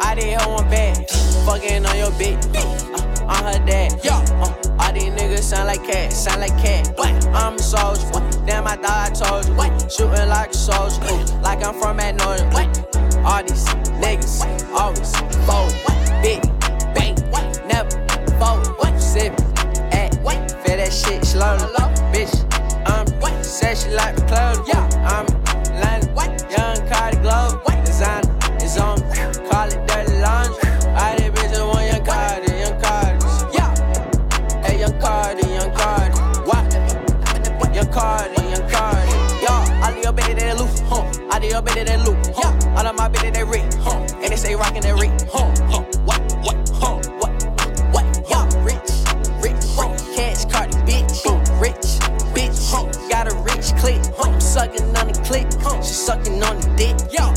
[0.00, 1.08] I did her one bag.
[1.46, 2.54] Fucking on your bitch.
[2.54, 3.98] Uh, I'm her dad.
[4.04, 4.18] Yeah.
[4.40, 4.61] Uh,
[5.02, 6.94] these niggas sound like cat, sound like cat.
[7.34, 8.06] I'm a soldier,
[8.46, 9.88] damn I thought I told you.
[9.88, 12.44] Shooting like a soldier, ooh, like I'm from Magnolia.
[12.46, 13.24] ooh.
[13.24, 13.64] All these
[14.00, 14.42] niggas
[14.72, 15.14] always
[15.46, 15.72] fold,
[16.22, 16.42] big
[16.94, 17.16] bang,
[17.66, 17.90] never
[18.38, 18.68] fold.
[19.00, 19.32] Sip,
[19.92, 20.14] at,
[20.64, 21.66] feel that shit slowly,
[22.12, 22.34] bitch.
[22.86, 23.06] I'm
[23.42, 24.88] said she like the clothes, yeah.
[25.04, 25.26] I'm
[25.80, 26.14] London,
[26.50, 28.98] young Cardi Globe, designer is on,
[29.50, 29.81] call it
[41.82, 42.78] Your bitches they huh?
[42.78, 44.06] All of my bitches they rich, huh?
[44.22, 45.52] And they stay rockin' that rich, huh?
[45.68, 45.82] Huh?
[46.04, 46.22] What?
[46.44, 46.70] What?
[46.74, 47.00] Huh?
[47.18, 47.32] What?
[47.92, 48.06] What?
[48.30, 48.90] Yeah, rich,
[49.42, 49.64] rich,
[50.14, 51.24] cash Cardi, bitch,
[51.60, 51.98] rich,
[52.34, 52.70] bitch,
[53.10, 55.48] got a rich click, I'm sucking on the click,
[55.82, 57.31] she sucking on the dick, yo,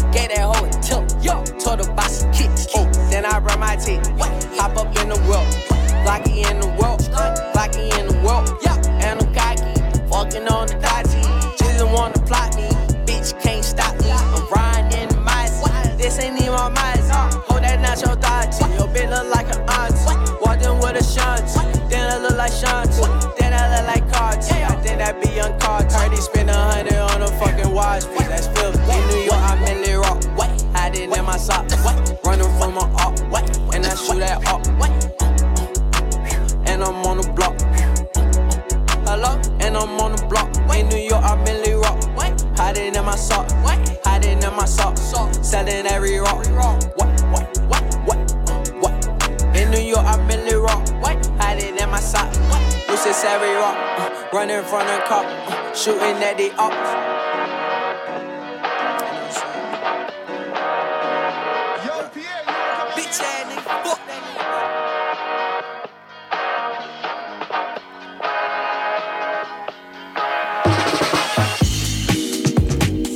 [55.86, 56.74] shooting at the up.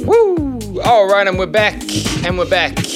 [0.06, 0.82] Woo!
[0.82, 1.82] All right, and we're back,
[2.24, 2.89] and we're back.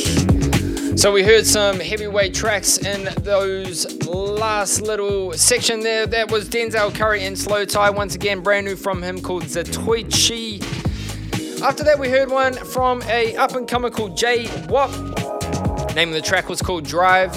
[1.03, 6.07] So we heard some heavyweight tracks in those last little section there.
[6.07, 7.93] That was Denzel Curry and Slowthai.
[7.93, 10.61] Once again, brand new from him called Zatoichi.
[11.61, 14.91] After that, we heard one from a up and comer called Jay Wop.
[15.93, 17.35] Name of the track was called Drive.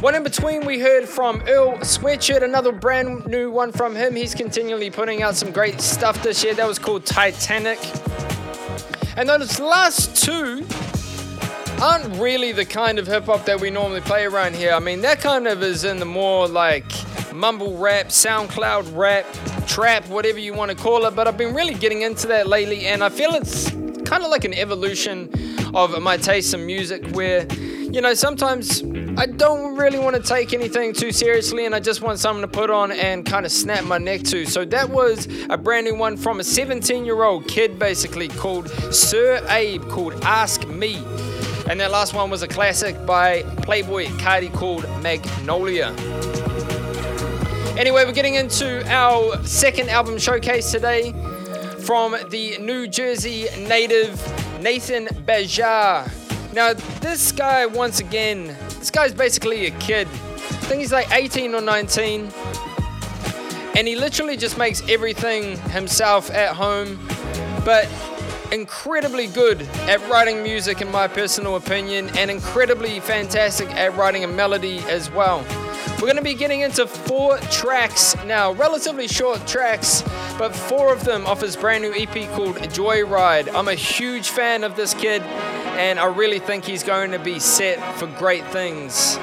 [0.00, 4.16] One in between, we heard from Earl Sweatshirt, another brand new one from him.
[4.16, 6.54] He's continually putting out some great stuff this year.
[6.54, 7.78] That was called Titanic.
[9.18, 10.64] And those last two
[11.82, 14.72] aren't really the kind of hip hop that we normally play around here.
[14.72, 16.84] I mean, that kind of is in the more like
[17.34, 19.26] mumble rap, SoundCloud rap,
[19.66, 21.16] trap, whatever you want to call it.
[21.16, 23.70] But I've been really getting into that lately, and I feel it's
[24.04, 25.28] kind of like an evolution
[25.74, 28.84] of my taste in music where, you know, sometimes
[29.16, 32.48] I don't really want to take anything too seriously and I just want something to
[32.48, 34.46] put on and kind of snap my neck to.
[34.46, 38.68] So that was a brand new one from a 17 year old kid basically called
[38.94, 41.02] Sir Abe called Ask Me.
[41.68, 45.94] And that last one was a classic by Playboi Carti called Magnolia.
[47.78, 51.12] Anyway, we're getting into our second album showcase today
[51.80, 54.20] from the New Jersey native
[54.60, 56.10] Nathan Bajar.
[56.52, 60.06] Now, this guy, once again, this guy's basically a kid.
[60.08, 62.30] I think he's like 18 or 19.
[63.74, 66.98] And he literally just makes everything himself at home.
[67.64, 67.86] But
[68.52, 74.28] incredibly good at writing music, in my personal opinion, and incredibly fantastic at writing a
[74.28, 75.38] melody as well.
[75.94, 80.02] We're going to be getting into four tracks now, relatively short tracks,
[80.38, 83.52] but four of them off his brand new EP called Joyride.
[83.54, 87.38] I'm a huge fan of this kid, and I really think he's going to be
[87.38, 89.16] set for great things.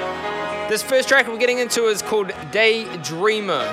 [0.68, 3.66] This first track we're getting into is called Daydreamer.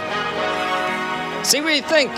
[1.46, 2.12] See what you think.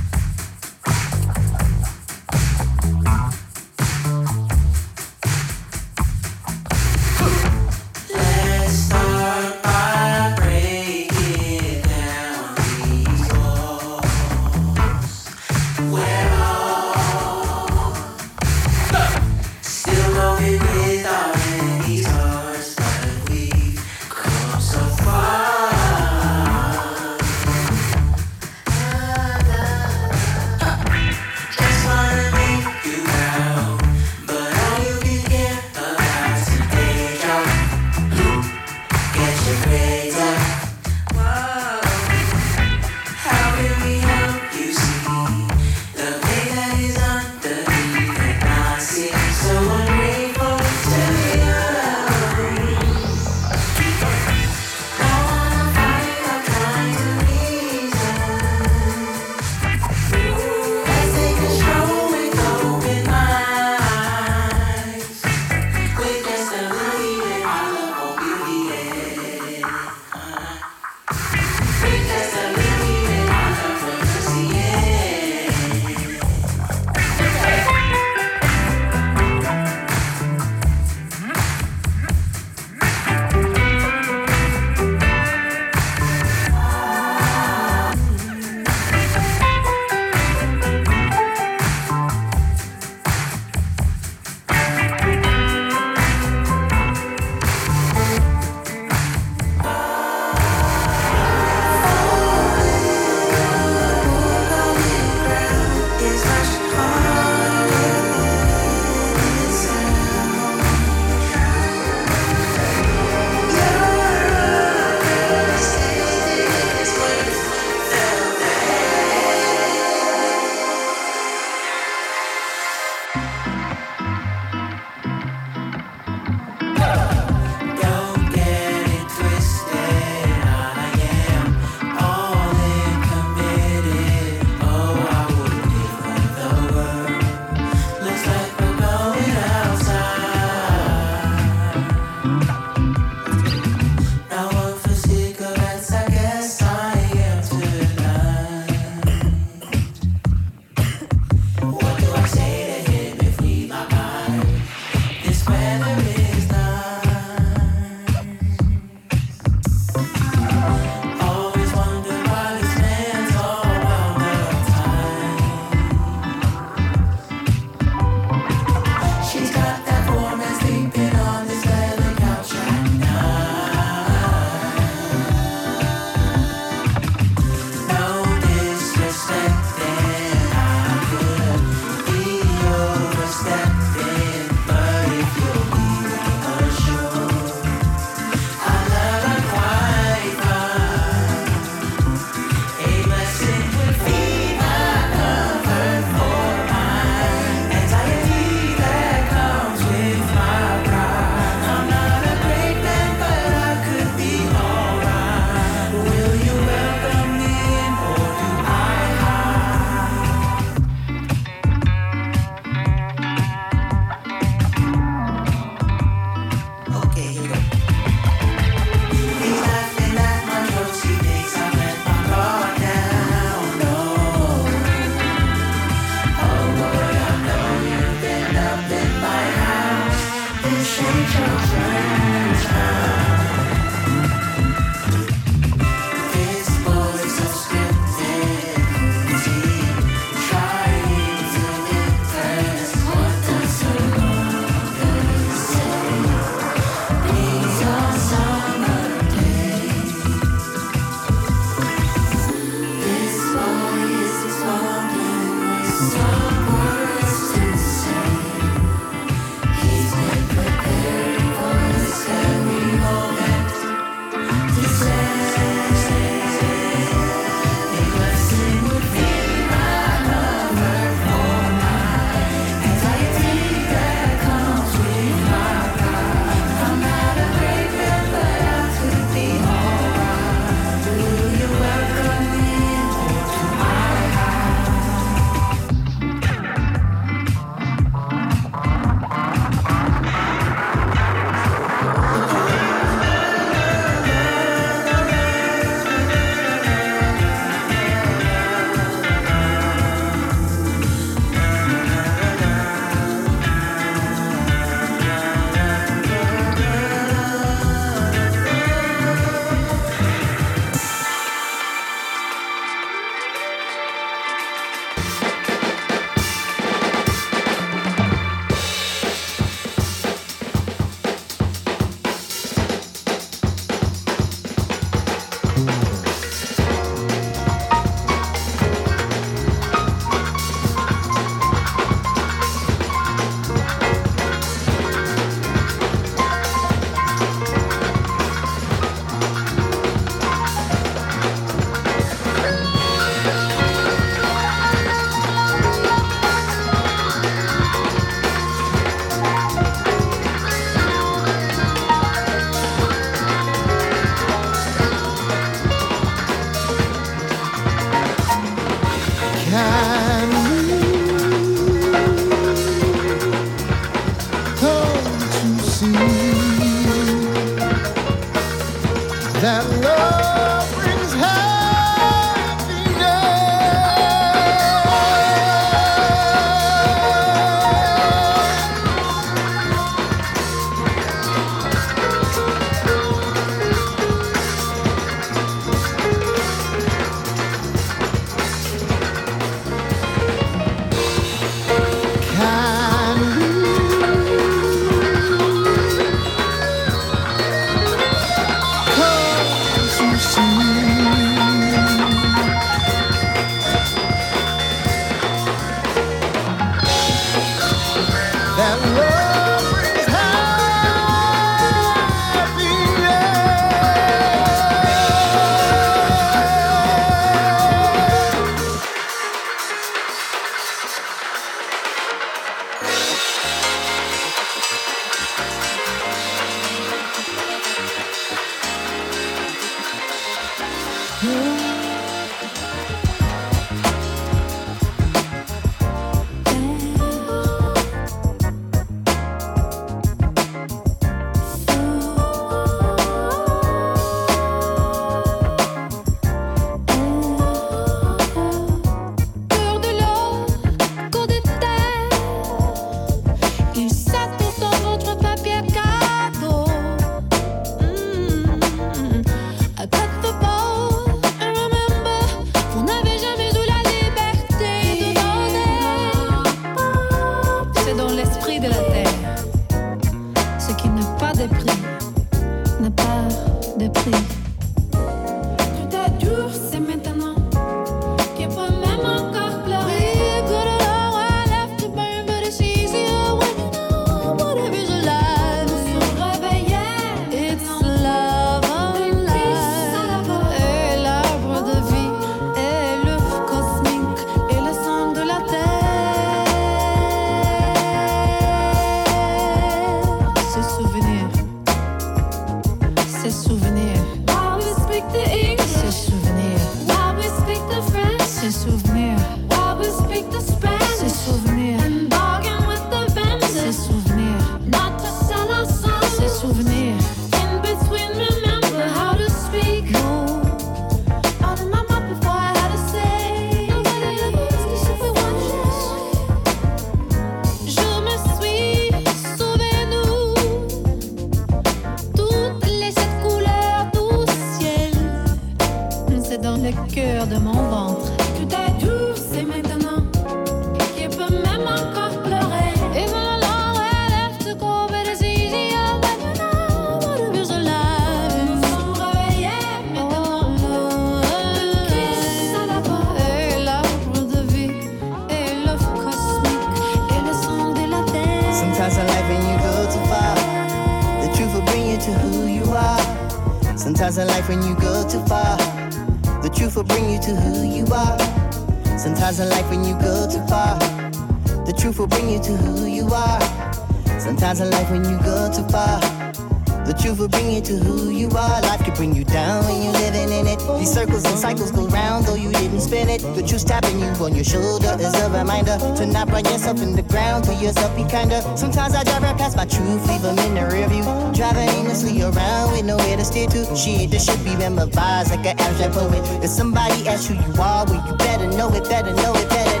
[584.41, 588.15] on your shoulder is a reminder to not put yourself in the ground, to yourself
[588.15, 588.61] be kinder.
[588.75, 591.23] Sometimes I drive right past my truth, leave them in the rear view.
[591.53, 593.95] Driving aimlessly around with nowhere to steer to.
[593.95, 596.63] Shit, the shit be memorized like an abstract poet.
[596.63, 600.00] If somebody asks who you are, well, you better know it, better know it, better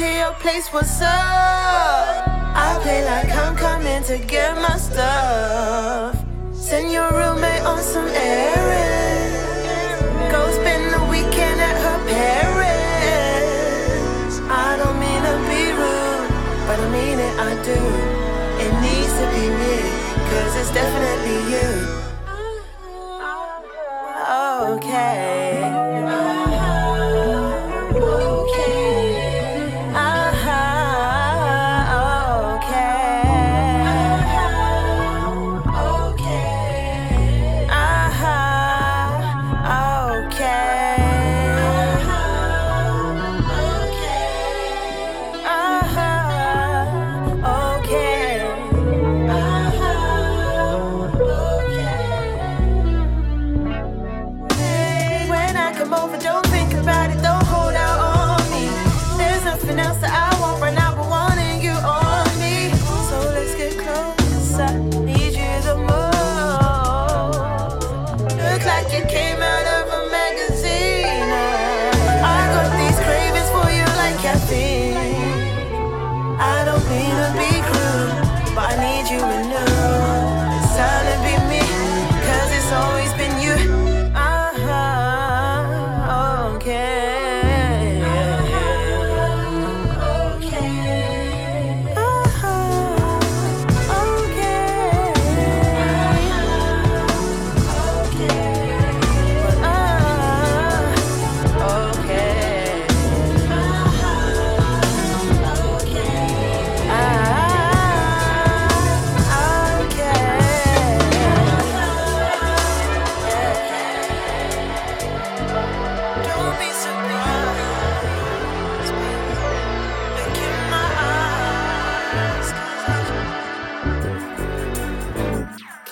[0.00, 2.24] to your place, what's up?
[2.56, 6.16] I play like I'm coming to get my stuff.
[6.54, 9.36] Send your roommate on some errands.
[10.32, 13.20] Go spend the weekend at her parents.
[14.48, 16.30] I don't mean to be rude,
[16.66, 17.80] but I mean it, I do.
[18.64, 19.76] It needs to be me,
[20.30, 21.99] cause it's definitely you.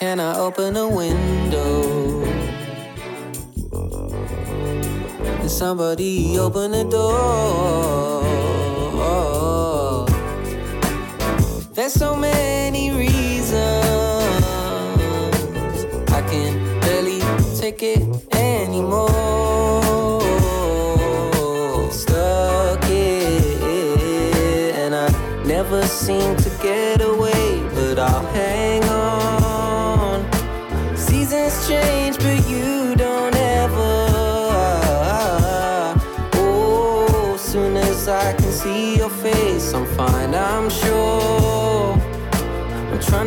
[0.09, 2.25] Can I open a window?
[5.21, 8.25] Can somebody open the door?
[11.75, 13.53] There's so many reasons
[16.11, 17.21] I can barely
[17.61, 18.01] take it
[18.35, 19.08] anymore.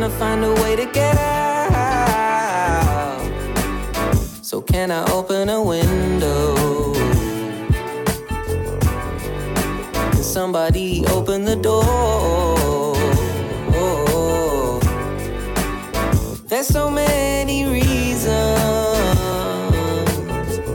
[0.02, 1.70] Trying to find a way to get out.
[4.42, 6.94] So, can I open a window?
[10.12, 12.96] Can somebody open the door?
[16.48, 18.28] There's so many reasons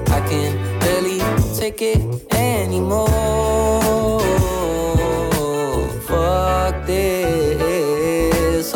[0.09, 1.19] I can barely
[1.55, 2.01] take it
[2.33, 3.86] anymore.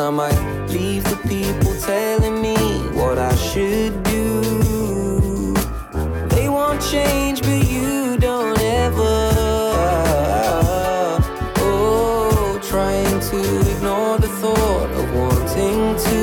[0.02, 2.56] I might leave the people telling me
[2.98, 5.54] what I should do.
[6.30, 9.32] They won't change, but you don't ever.
[11.58, 13.40] Oh, trying to
[13.74, 16.20] ignore the thought of wanting to.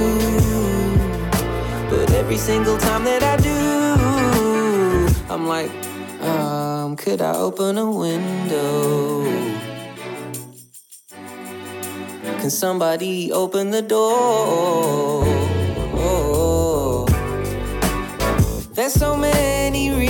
[1.88, 5.70] But every single time that I do, I'm like,
[6.20, 9.57] um, could I open a window?
[12.48, 15.22] Can somebody open the door?
[16.00, 17.04] Oh.
[18.72, 20.07] There's so many reasons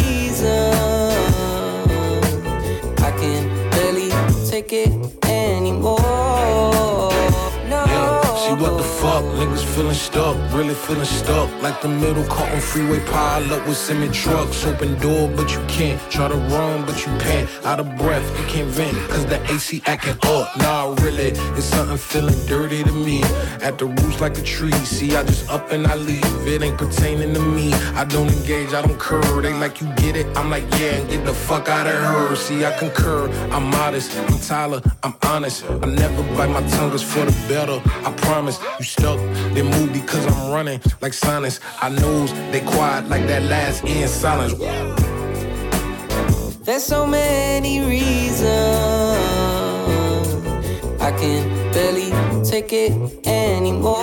[9.00, 11.48] fuck, niggas feeling stuck, really feeling stuck.
[11.62, 14.64] Like the middle Compton freeway pile up with semi trucks.
[14.66, 15.98] Open door, but you can't.
[16.10, 17.48] Try to run, but you pant.
[17.64, 20.56] Out of breath, you can't vent, cause the AC acting up.
[20.56, 23.22] Nah, really, it's something feeling dirty to me.
[23.62, 26.46] At the roots like a tree, see, I just up and I leave.
[26.46, 27.72] It ain't pertaining to me.
[28.02, 29.42] I don't engage, I don't curve.
[29.42, 30.26] They like, you get it?
[30.36, 32.34] I'm like, yeah, and get the fuck out of her.
[32.36, 35.64] See, I concur, I'm modest, I'm Tyler, I'm honest.
[35.70, 37.80] I never bite my tongue, it's for the better.
[38.06, 39.18] I promise, you stuck,
[39.54, 41.60] then move because I'm running like silence.
[41.80, 44.54] I knows they quiet like that last end silence.
[46.64, 48.48] There's so many reasons
[51.00, 52.10] I can barely
[52.44, 52.92] take it
[53.26, 53.96] anymore.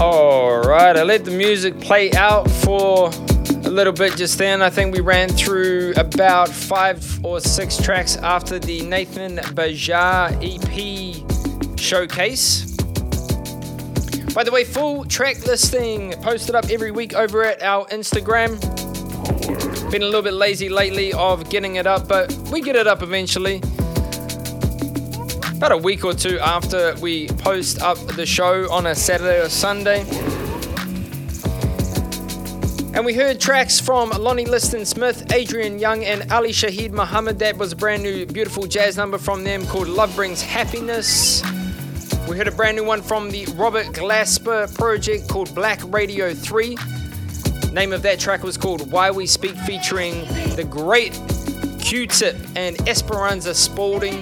[0.00, 3.10] Alright, I let the music play out for
[3.68, 4.62] a little bit just then.
[4.62, 11.78] I think we ran through about five or six tracks after the Nathan Bajar EP
[11.78, 12.74] showcase.
[14.32, 18.58] By the way, full track listing posted up every week over at our Instagram.
[19.90, 23.02] Been a little bit lazy lately of getting it up, but we get it up
[23.02, 23.58] eventually.
[25.56, 29.50] About a week or two after we post up the show on a Saturday or
[29.50, 30.06] Sunday.
[32.98, 37.38] And we heard tracks from Lonnie Liston Smith, Adrian Younge, and Ali Shaheed Muhammad.
[37.38, 41.40] That was a brand new, beautiful jazz number from them called Love Brings Happiness.
[42.28, 46.76] We heard a brand new one from the Robert Glasper project called Black Radio 3.
[47.72, 50.24] Name of that track was called Why We Speak, featuring
[50.56, 51.12] the great
[51.80, 54.18] Q Tip and Esperanza Spalding.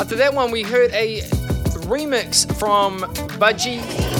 [0.00, 1.20] After that one, we heard a
[1.86, 3.02] remix from
[3.38, 4.17] Budgie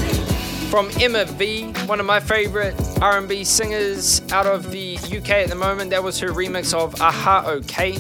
[0.69, 5.91] from Emmavie, one of my favorite R&B singers out of the UK at the moment.
[5.91, 7.95] That was her remix of Aha OK.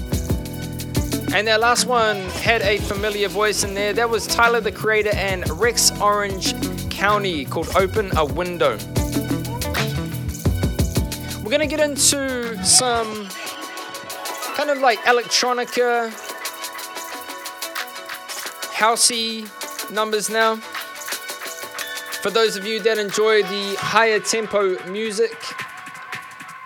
[1.34, 3.94] And that last one had a familiar voice in there.
[3.94, 6.52] That was Tyler the Creator and Rex Orange
[6.90, 8.76] County called Open a Window.
[11.42, 13.28] We're gonna get into some
[14.56, 16.10] kind of like electronica,
[18.74, 19.48] housey
[19.90, 20.60] numbers now.
[22.22, 25.36] For those of you that enjoy the higher tempo music,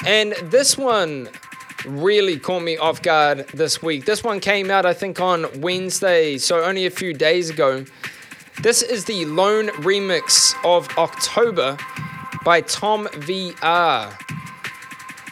[0.07, 1.29] and this one
[1.87, 4.07] really caught me off guard this week.
[4.07, 7.85] This one came out, I think, on Wednesday, so only a few days ago.
[8.63, 11.77] This is the lone remix of October
[12.45, 14.17] by Tom VR.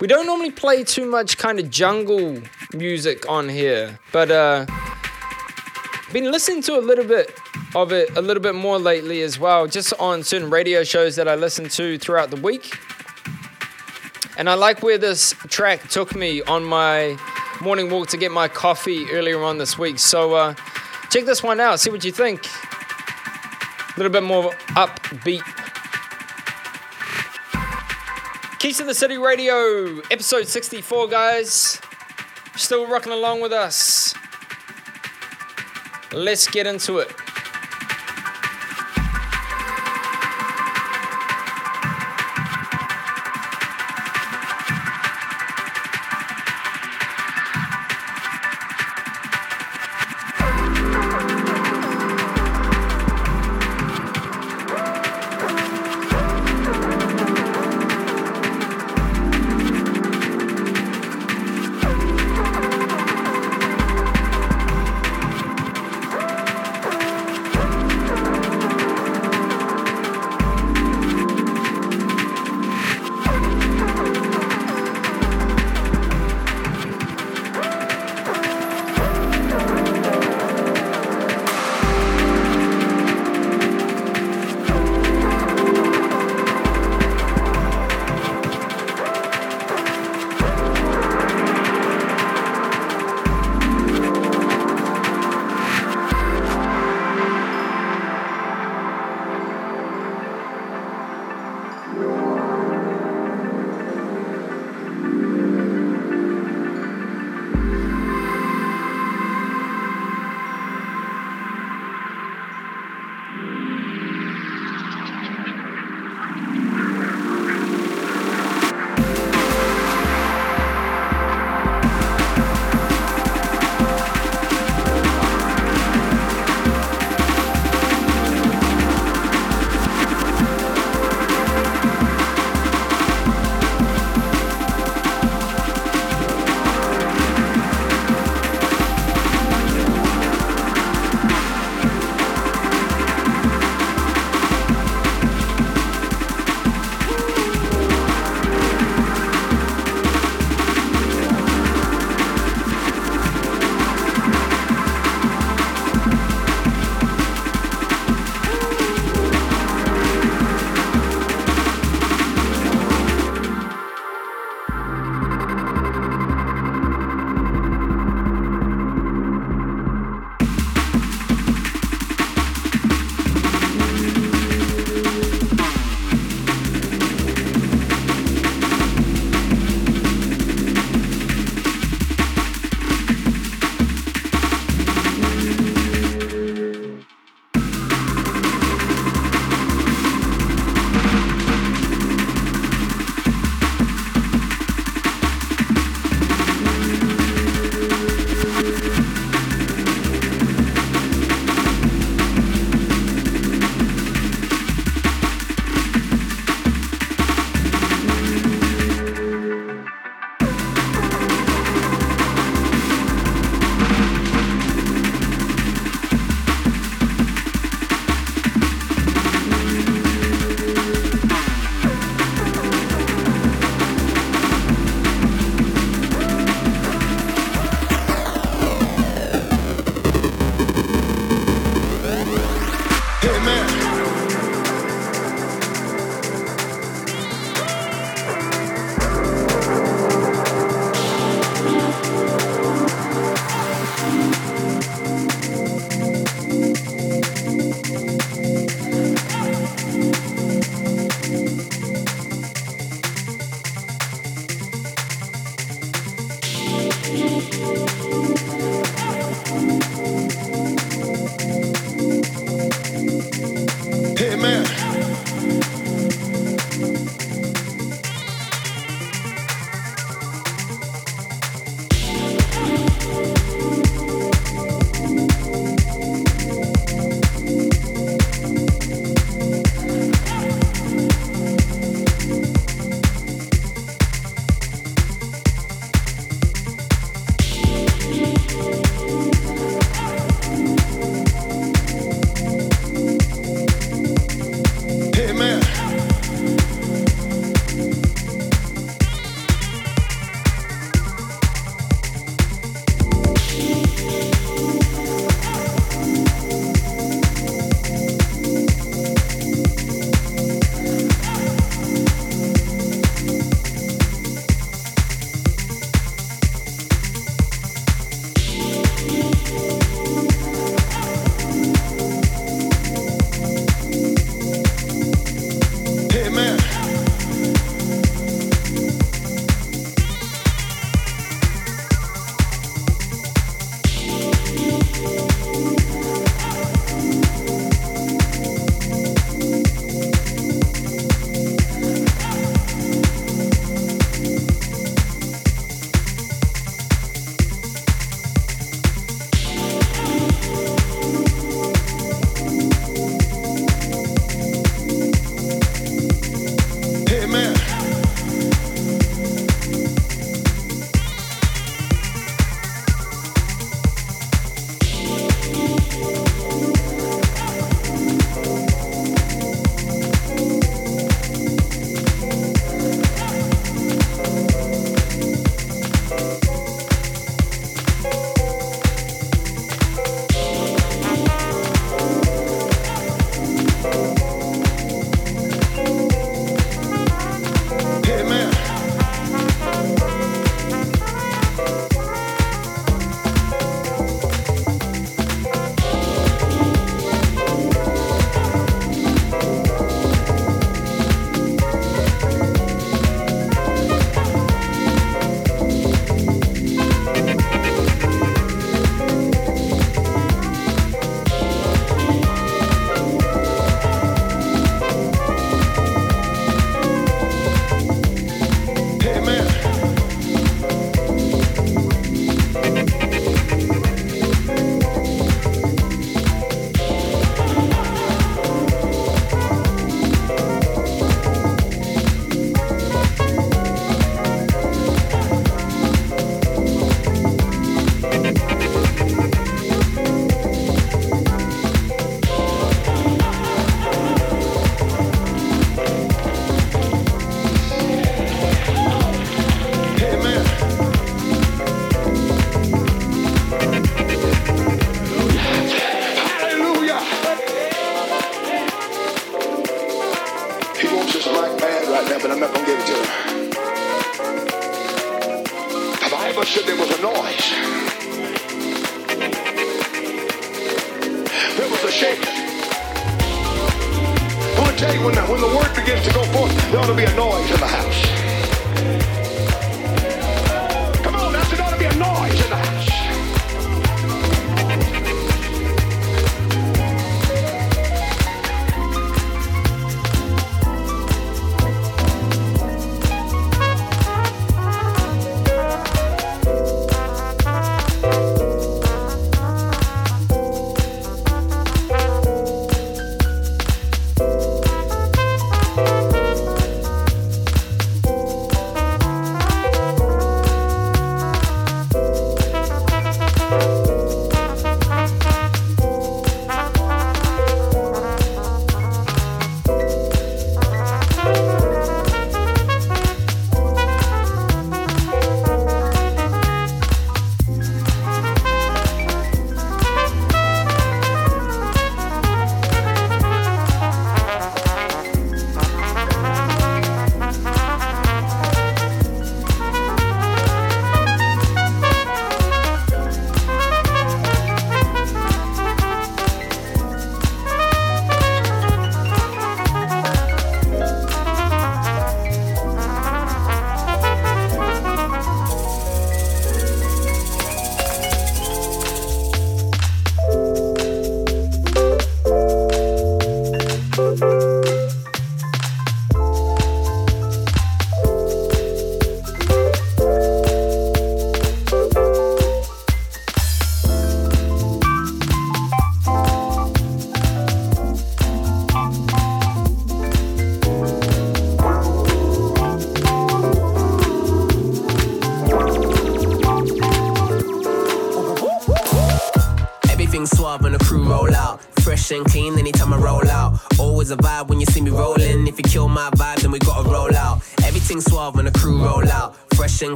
[0.00, 2.42] We don't normally play too much kind of jungle
[2.74, 4.66] music on here, but uh
[6.12, 7.30] been listening to a little bit
[7.74, 11.28] of it a little bit more lately as well, just on certain radio shows that
[11.28, 12.78] I listen to throughout the week.
[14.36, 17.18] And I like where this track took me on my
[17.60, 19.98] morning walk to get my coffee earlier on this week.
[19.98, 20.54] So uh,
[21.10, 22.46] check this one out, see what you think.
[22.46, 25.42] A little bit more upbeat.
[28.58, 31.80] Keys to the City Radio, episode 64, guys.
[32.56, 34.14] Still rocking along with us.
[36.12, 37.19] Let's get into it.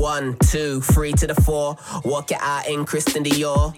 [0.00, 1.76] One, two, three to the four.
[2.06, 3.76] Walk it out in Christian Dior.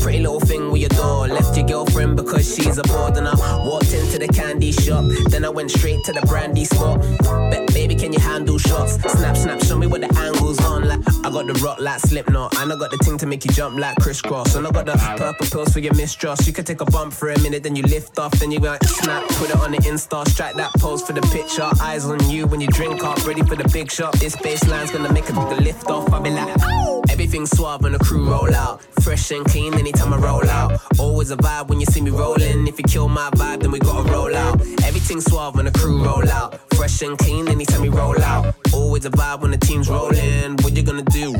[0.00, 1.26] Pretty little thing we adore.
[1.26, 3.16] Left your girlfriend because she's a aboard.
[3.16, 3.34] And I
[3.66, 5.04] walked into the candy shop.
[5.28, 7.00] Then I went straight to the brandy spot.
[7.50, 8.94] Bet, baby, can you handle shots?
[9.12, 10.86] Snap, snap, show me what the angle's on.
[10.86, 12.56] Like, I got the rock like Slipknot.
[12.58, 14.54] And I got the thing to make you jump like crisscross.
[14.54, 16.46] And I got the purple pills for your mistrust.
[16.46, 18.30] You could take a bump for a minute, then you lift off.
[18.38, 20.28] Then you like snap, put it on the Insta.
[20.28, 21.68] Strike that pose for the picture.
[21.82, 23.26] Eyes on you when you drink up.
[23.26, 24.12] Ready for the big shot.
[24.20, 26.12] This bassline's gonna make a nigga lift off.
[26.12, 26.56] I be like,
[27.10, 28.82] everything suave when the crew roll out.
[29.02, 30.80] Fresh and clean anytime I roll out.
[30.98, 32.66] Always a vibe when you see me rolling.
[32.66, 34.60] If you kill my vibe, then we gotta roll out.
[34.84, 36.58] Everything suave when the crew roll out.
[36.74, 38.54] Fresh and clean anytime we roll out.
[38.72, 40.56] Always a vibe when the team's rolling.
[40.62, 41.34] What you gonna do?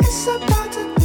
[0.00, 1.01] It's about to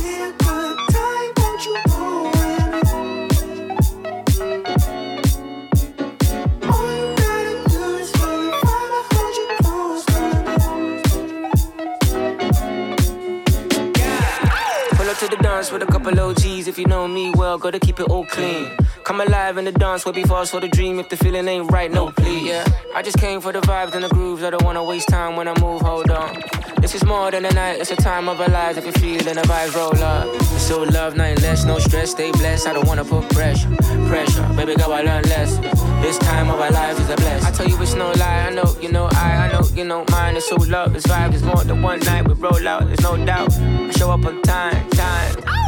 [15.71, 16.67] with a couple OGs.
[16.67, 18.71] If you know me well, gotta keep it all clean.
[19.07, 20.99] Come alive in the dance, where false for the dream.
[20.99, 22.43] If the feeling ain't right, no please.
[22.43, 24.43] Yeah, I just came for the vibes and the grooves.
[24.43, 25.79] I don't wanna waste time when I move.
[25.79, 26.43] Hold on.
[26.81, 28.77] This is more than a night, it's a time of our lives.
[28.77, 30.27] If you feel then the vibes roll up.
[30.35, 32.67] It's so love, nothing less, no stress, stay blessed.
[32.67, 33.73] I don't wanna put pressure,
[34.09, 34.45] pressure.
[34.57, 35.55] Baby girl, I learn less.
[36.01, 37.45] This time of our lives is a bless.
[37.45, 40.03] I tell you it's no lie, I know you know I, I know you know
[40.11, 40.35] mine.
[40.35, 42.85] It's so love, it's vibe, it's more than one night we roll out.
[42.87, 43.53] There's no doubt.
[43.53, 45.66] I show up on time, time.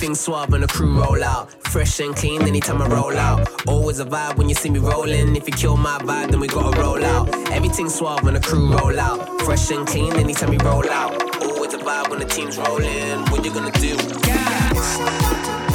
[0.00, 1.50] Everything suave when the crew roll out.
[1.64, 3.46] Fresh and clean anytime I roll out.
[3.68, 5.36] Always a vibe when you see me rolling.
[5.36, 7.28] If you kill my vibe, then we gotta roll out.
[7.50, 9.42] Everything suave when the crew roll out.
[9.42, 11.12] Fresh and clean anytime we roll out.
[11.42, 13.26] Always a vibe when the team's rolling.
[13.26, 13.98] What you gonna do?
[13.98, 15.69] She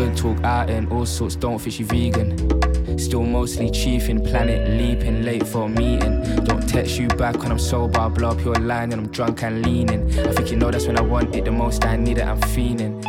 [0.00, 2.98] good talk out and all sorts, don't think she vegan.
[2.98, 6.22] Still mostly chiefing, planet leaping, late for a meeting.
[6.44, 9.42] Don't text you back when I'm sober, I blow up your line and I'm drunk
[9.42, 10.02] and leaning.
[10.26, 12.40] I think you know that's when I want it the most, I need it, I'm
[12.40, 13.04] feeling.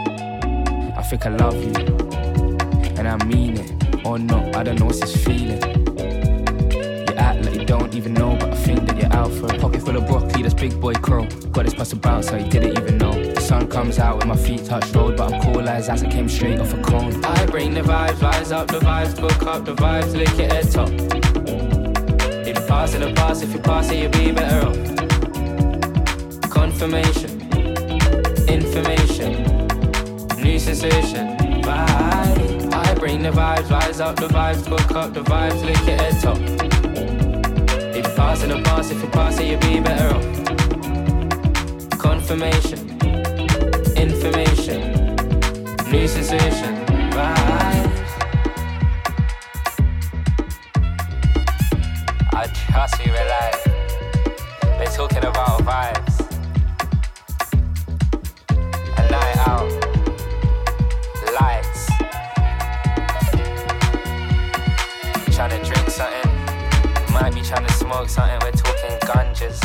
[0.97, 1.73] I think I love you,
[2.97, 4.05] and I mean it.
[4.05, 5.61] Or not, I don't know what's this feeling.
[5.97, 9.81] You act like you don't even know, but think that you're out for a pocket
[9.81, 10.43] full of broccoli.
[10.43, 11.25] That's big boy crow.
[11.51, 13.11] Got this bust about, so he didn't even know.
[13.33, 16.09] The sun comes out when my feet touch road, but I'm cool as as I
[16.09, 17.23] came straight off a cone.
[17.25, 20.71] I bring the vibes, rise up the vibes, book up the vibes, lick it head
[20.71, 20.89] top.
[22.47, 24.77] If you pass the past, if you pass it, you'll be better off.
[26.49, 27.41] Confirmation,
[28.47, 29.31] information,
[30.37, 32.73] new sensation, vibe.
[32.73, 36.21] I bring the vibes, rise up the vibes, book up the vibes, lick it head
[36.21, 36.80] top.
[38.21, 40.25] Pass in the past, if you pass it, you'll be better off.
[41.97, 42.79] Confirmation,
[43.97, 44.79] information,
[45.91, 46.73] new sensation,
[47.15, 47.91] vibe.
[52.31, 53.51] I trust you, rely.
[54.77, 56.10] We're talking about vibes.
[67.51, 68.39] Trying to smoke something.
[68.41, 69.59] We're talking ganjas.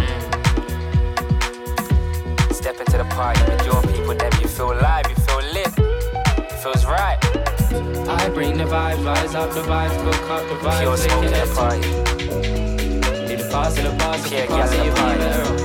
[0.00, 0.24] Mm.
[2.54, 5.68] Step into the party with your people, then you feel live, you feel lit.
[5.76, 7.18] It feels right.
[8.08, 10.80] I bring the vibes, rise up the vibes, book up the vibes.
[10.80, 11.80] Pure smoke in the party.
[13.28, 14.92] Do the pass in the pass, if you pass it, you
[15.56, 15.59] be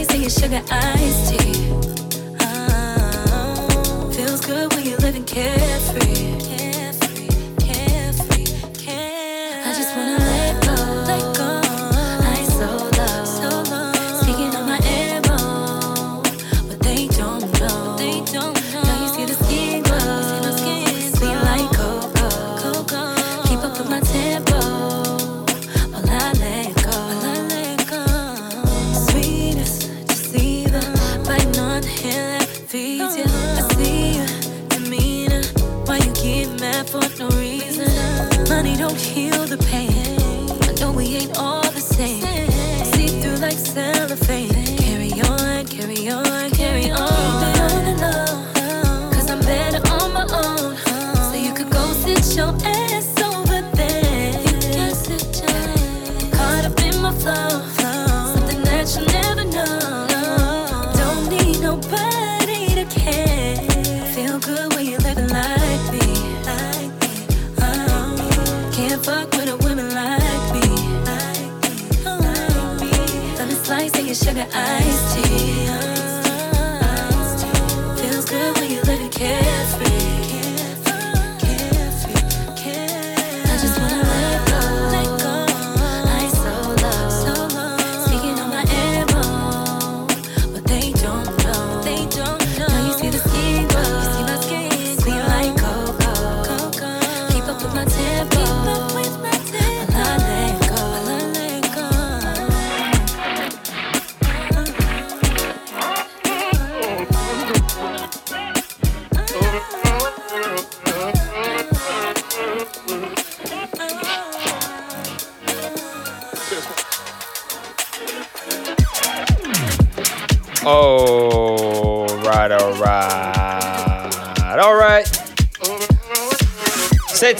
[0.00, 1.72] like saying sugar iced tea.
[2.40, 5.24] Oh, feels good when you're living.
[5.24, 6.39] Carefree,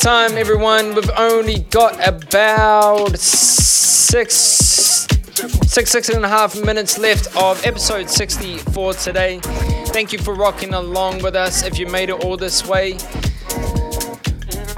[0.01, 0.95] time, everyone.
[0.95, 8.95] We've only got about six, six, six and a half minutes left of episode 64
[8.95, 9.41] today.
[9.89, 11.65] Thank you for rocking along with us.
[11.65, 12.93] If you made it all this way,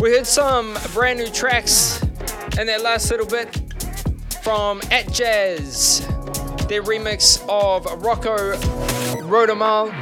[0.01, 2.03] we heard some brand new tracks
[2.59, 3.55] in that last little bit
[4.43, 6.01] from Atjazz,
[6.67, 8.57] their remix of Rocco
[9.23, 10.02] Rodamaal.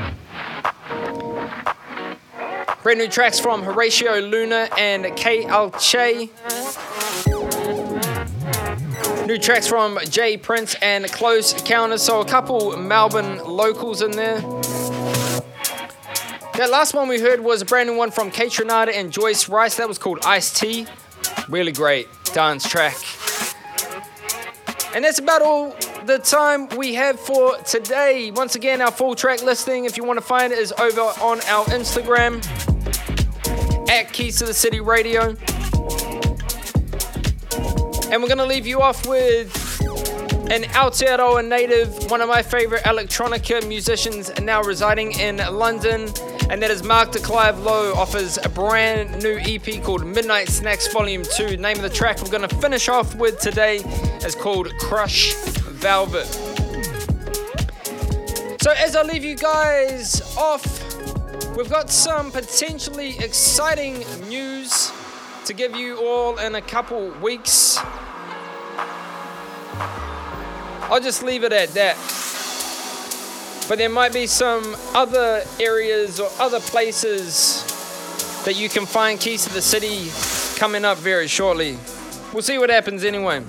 [2.83, 5.45] Brand new tracks from Horatio Luna and K.
[5.45, 6.31] Alche.
[9.27, 14.41] New tracks from Jay Prince and Close Encounters, so a couple Melbourne locals in there.
[16.55, 19.77] That last one we heard was a brand new one from Kaytranada and Joyce Wrice.
[19.77, 20.87] That was called Ice Tea.
[21.51, 22.97] Really great dance track.
[24.95, 25.77] And that's about all
[26.07, 28.31] the time we have for today.
[28.31, 31.41] Once again, our full track listing, if you want to find it, is over on
[31.43, 32.41] our Instagram
[33.91, 35.31] at Keys to the City Radio.
[38.11, 39.53] And we're going to leave you off with
[40.49, 46.09] an Aotearoa native, one of my favorite electronica musicians now residing in London.
[46.51, 50.87] And that is Mark de Clive Lowe offers a brand new EP called Midnight Snacks
[50.93, 51.57] Volume 2.
[51.57, 53.79] Name of the track we're going to finish off with today
[54.25, 56.27] is called Crush Velvet.
[58.63, 60.80] So as I leave you guys off,
[61.57, 64.93] we've got some potentially exciting news
[65.45, 67.79] to give you all in a couple weeks.
[70.89, 71.97] I'll just leave it at that.
[73.69, 77.65] But there might be some other areas or other places
[78.45, 80.11] that you can find keys to the city
[80.59, 81.79] coming up very shortly.
[82.33, 83.45] We'll see what happens anyway.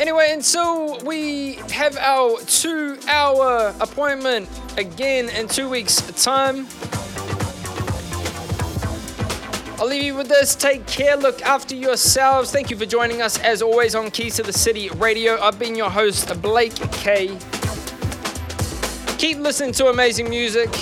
[0.00, 4.48] Anyway, until we have our two hour appointment
[4.78, 6.66] again in two weeks' time,
[9.78, 10.54] I'll leave you with this.
[10.54, 12.50] Take care, look after yourselves.
[12.50, 15.38] Thank you for joining us as always on Keys to the City Radio.
[15.38, 17.36] I've been your host, Blake K.
[19.18, 20.74] Keep listening to amazing music.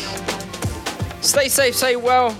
[1.23, 2.39] Stay safe, stay well.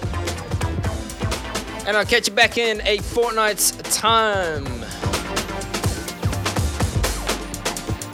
[1.89, 4.78] And I'll catch you back in a fortnight's time.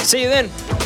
[0.05, 0.84] See you then.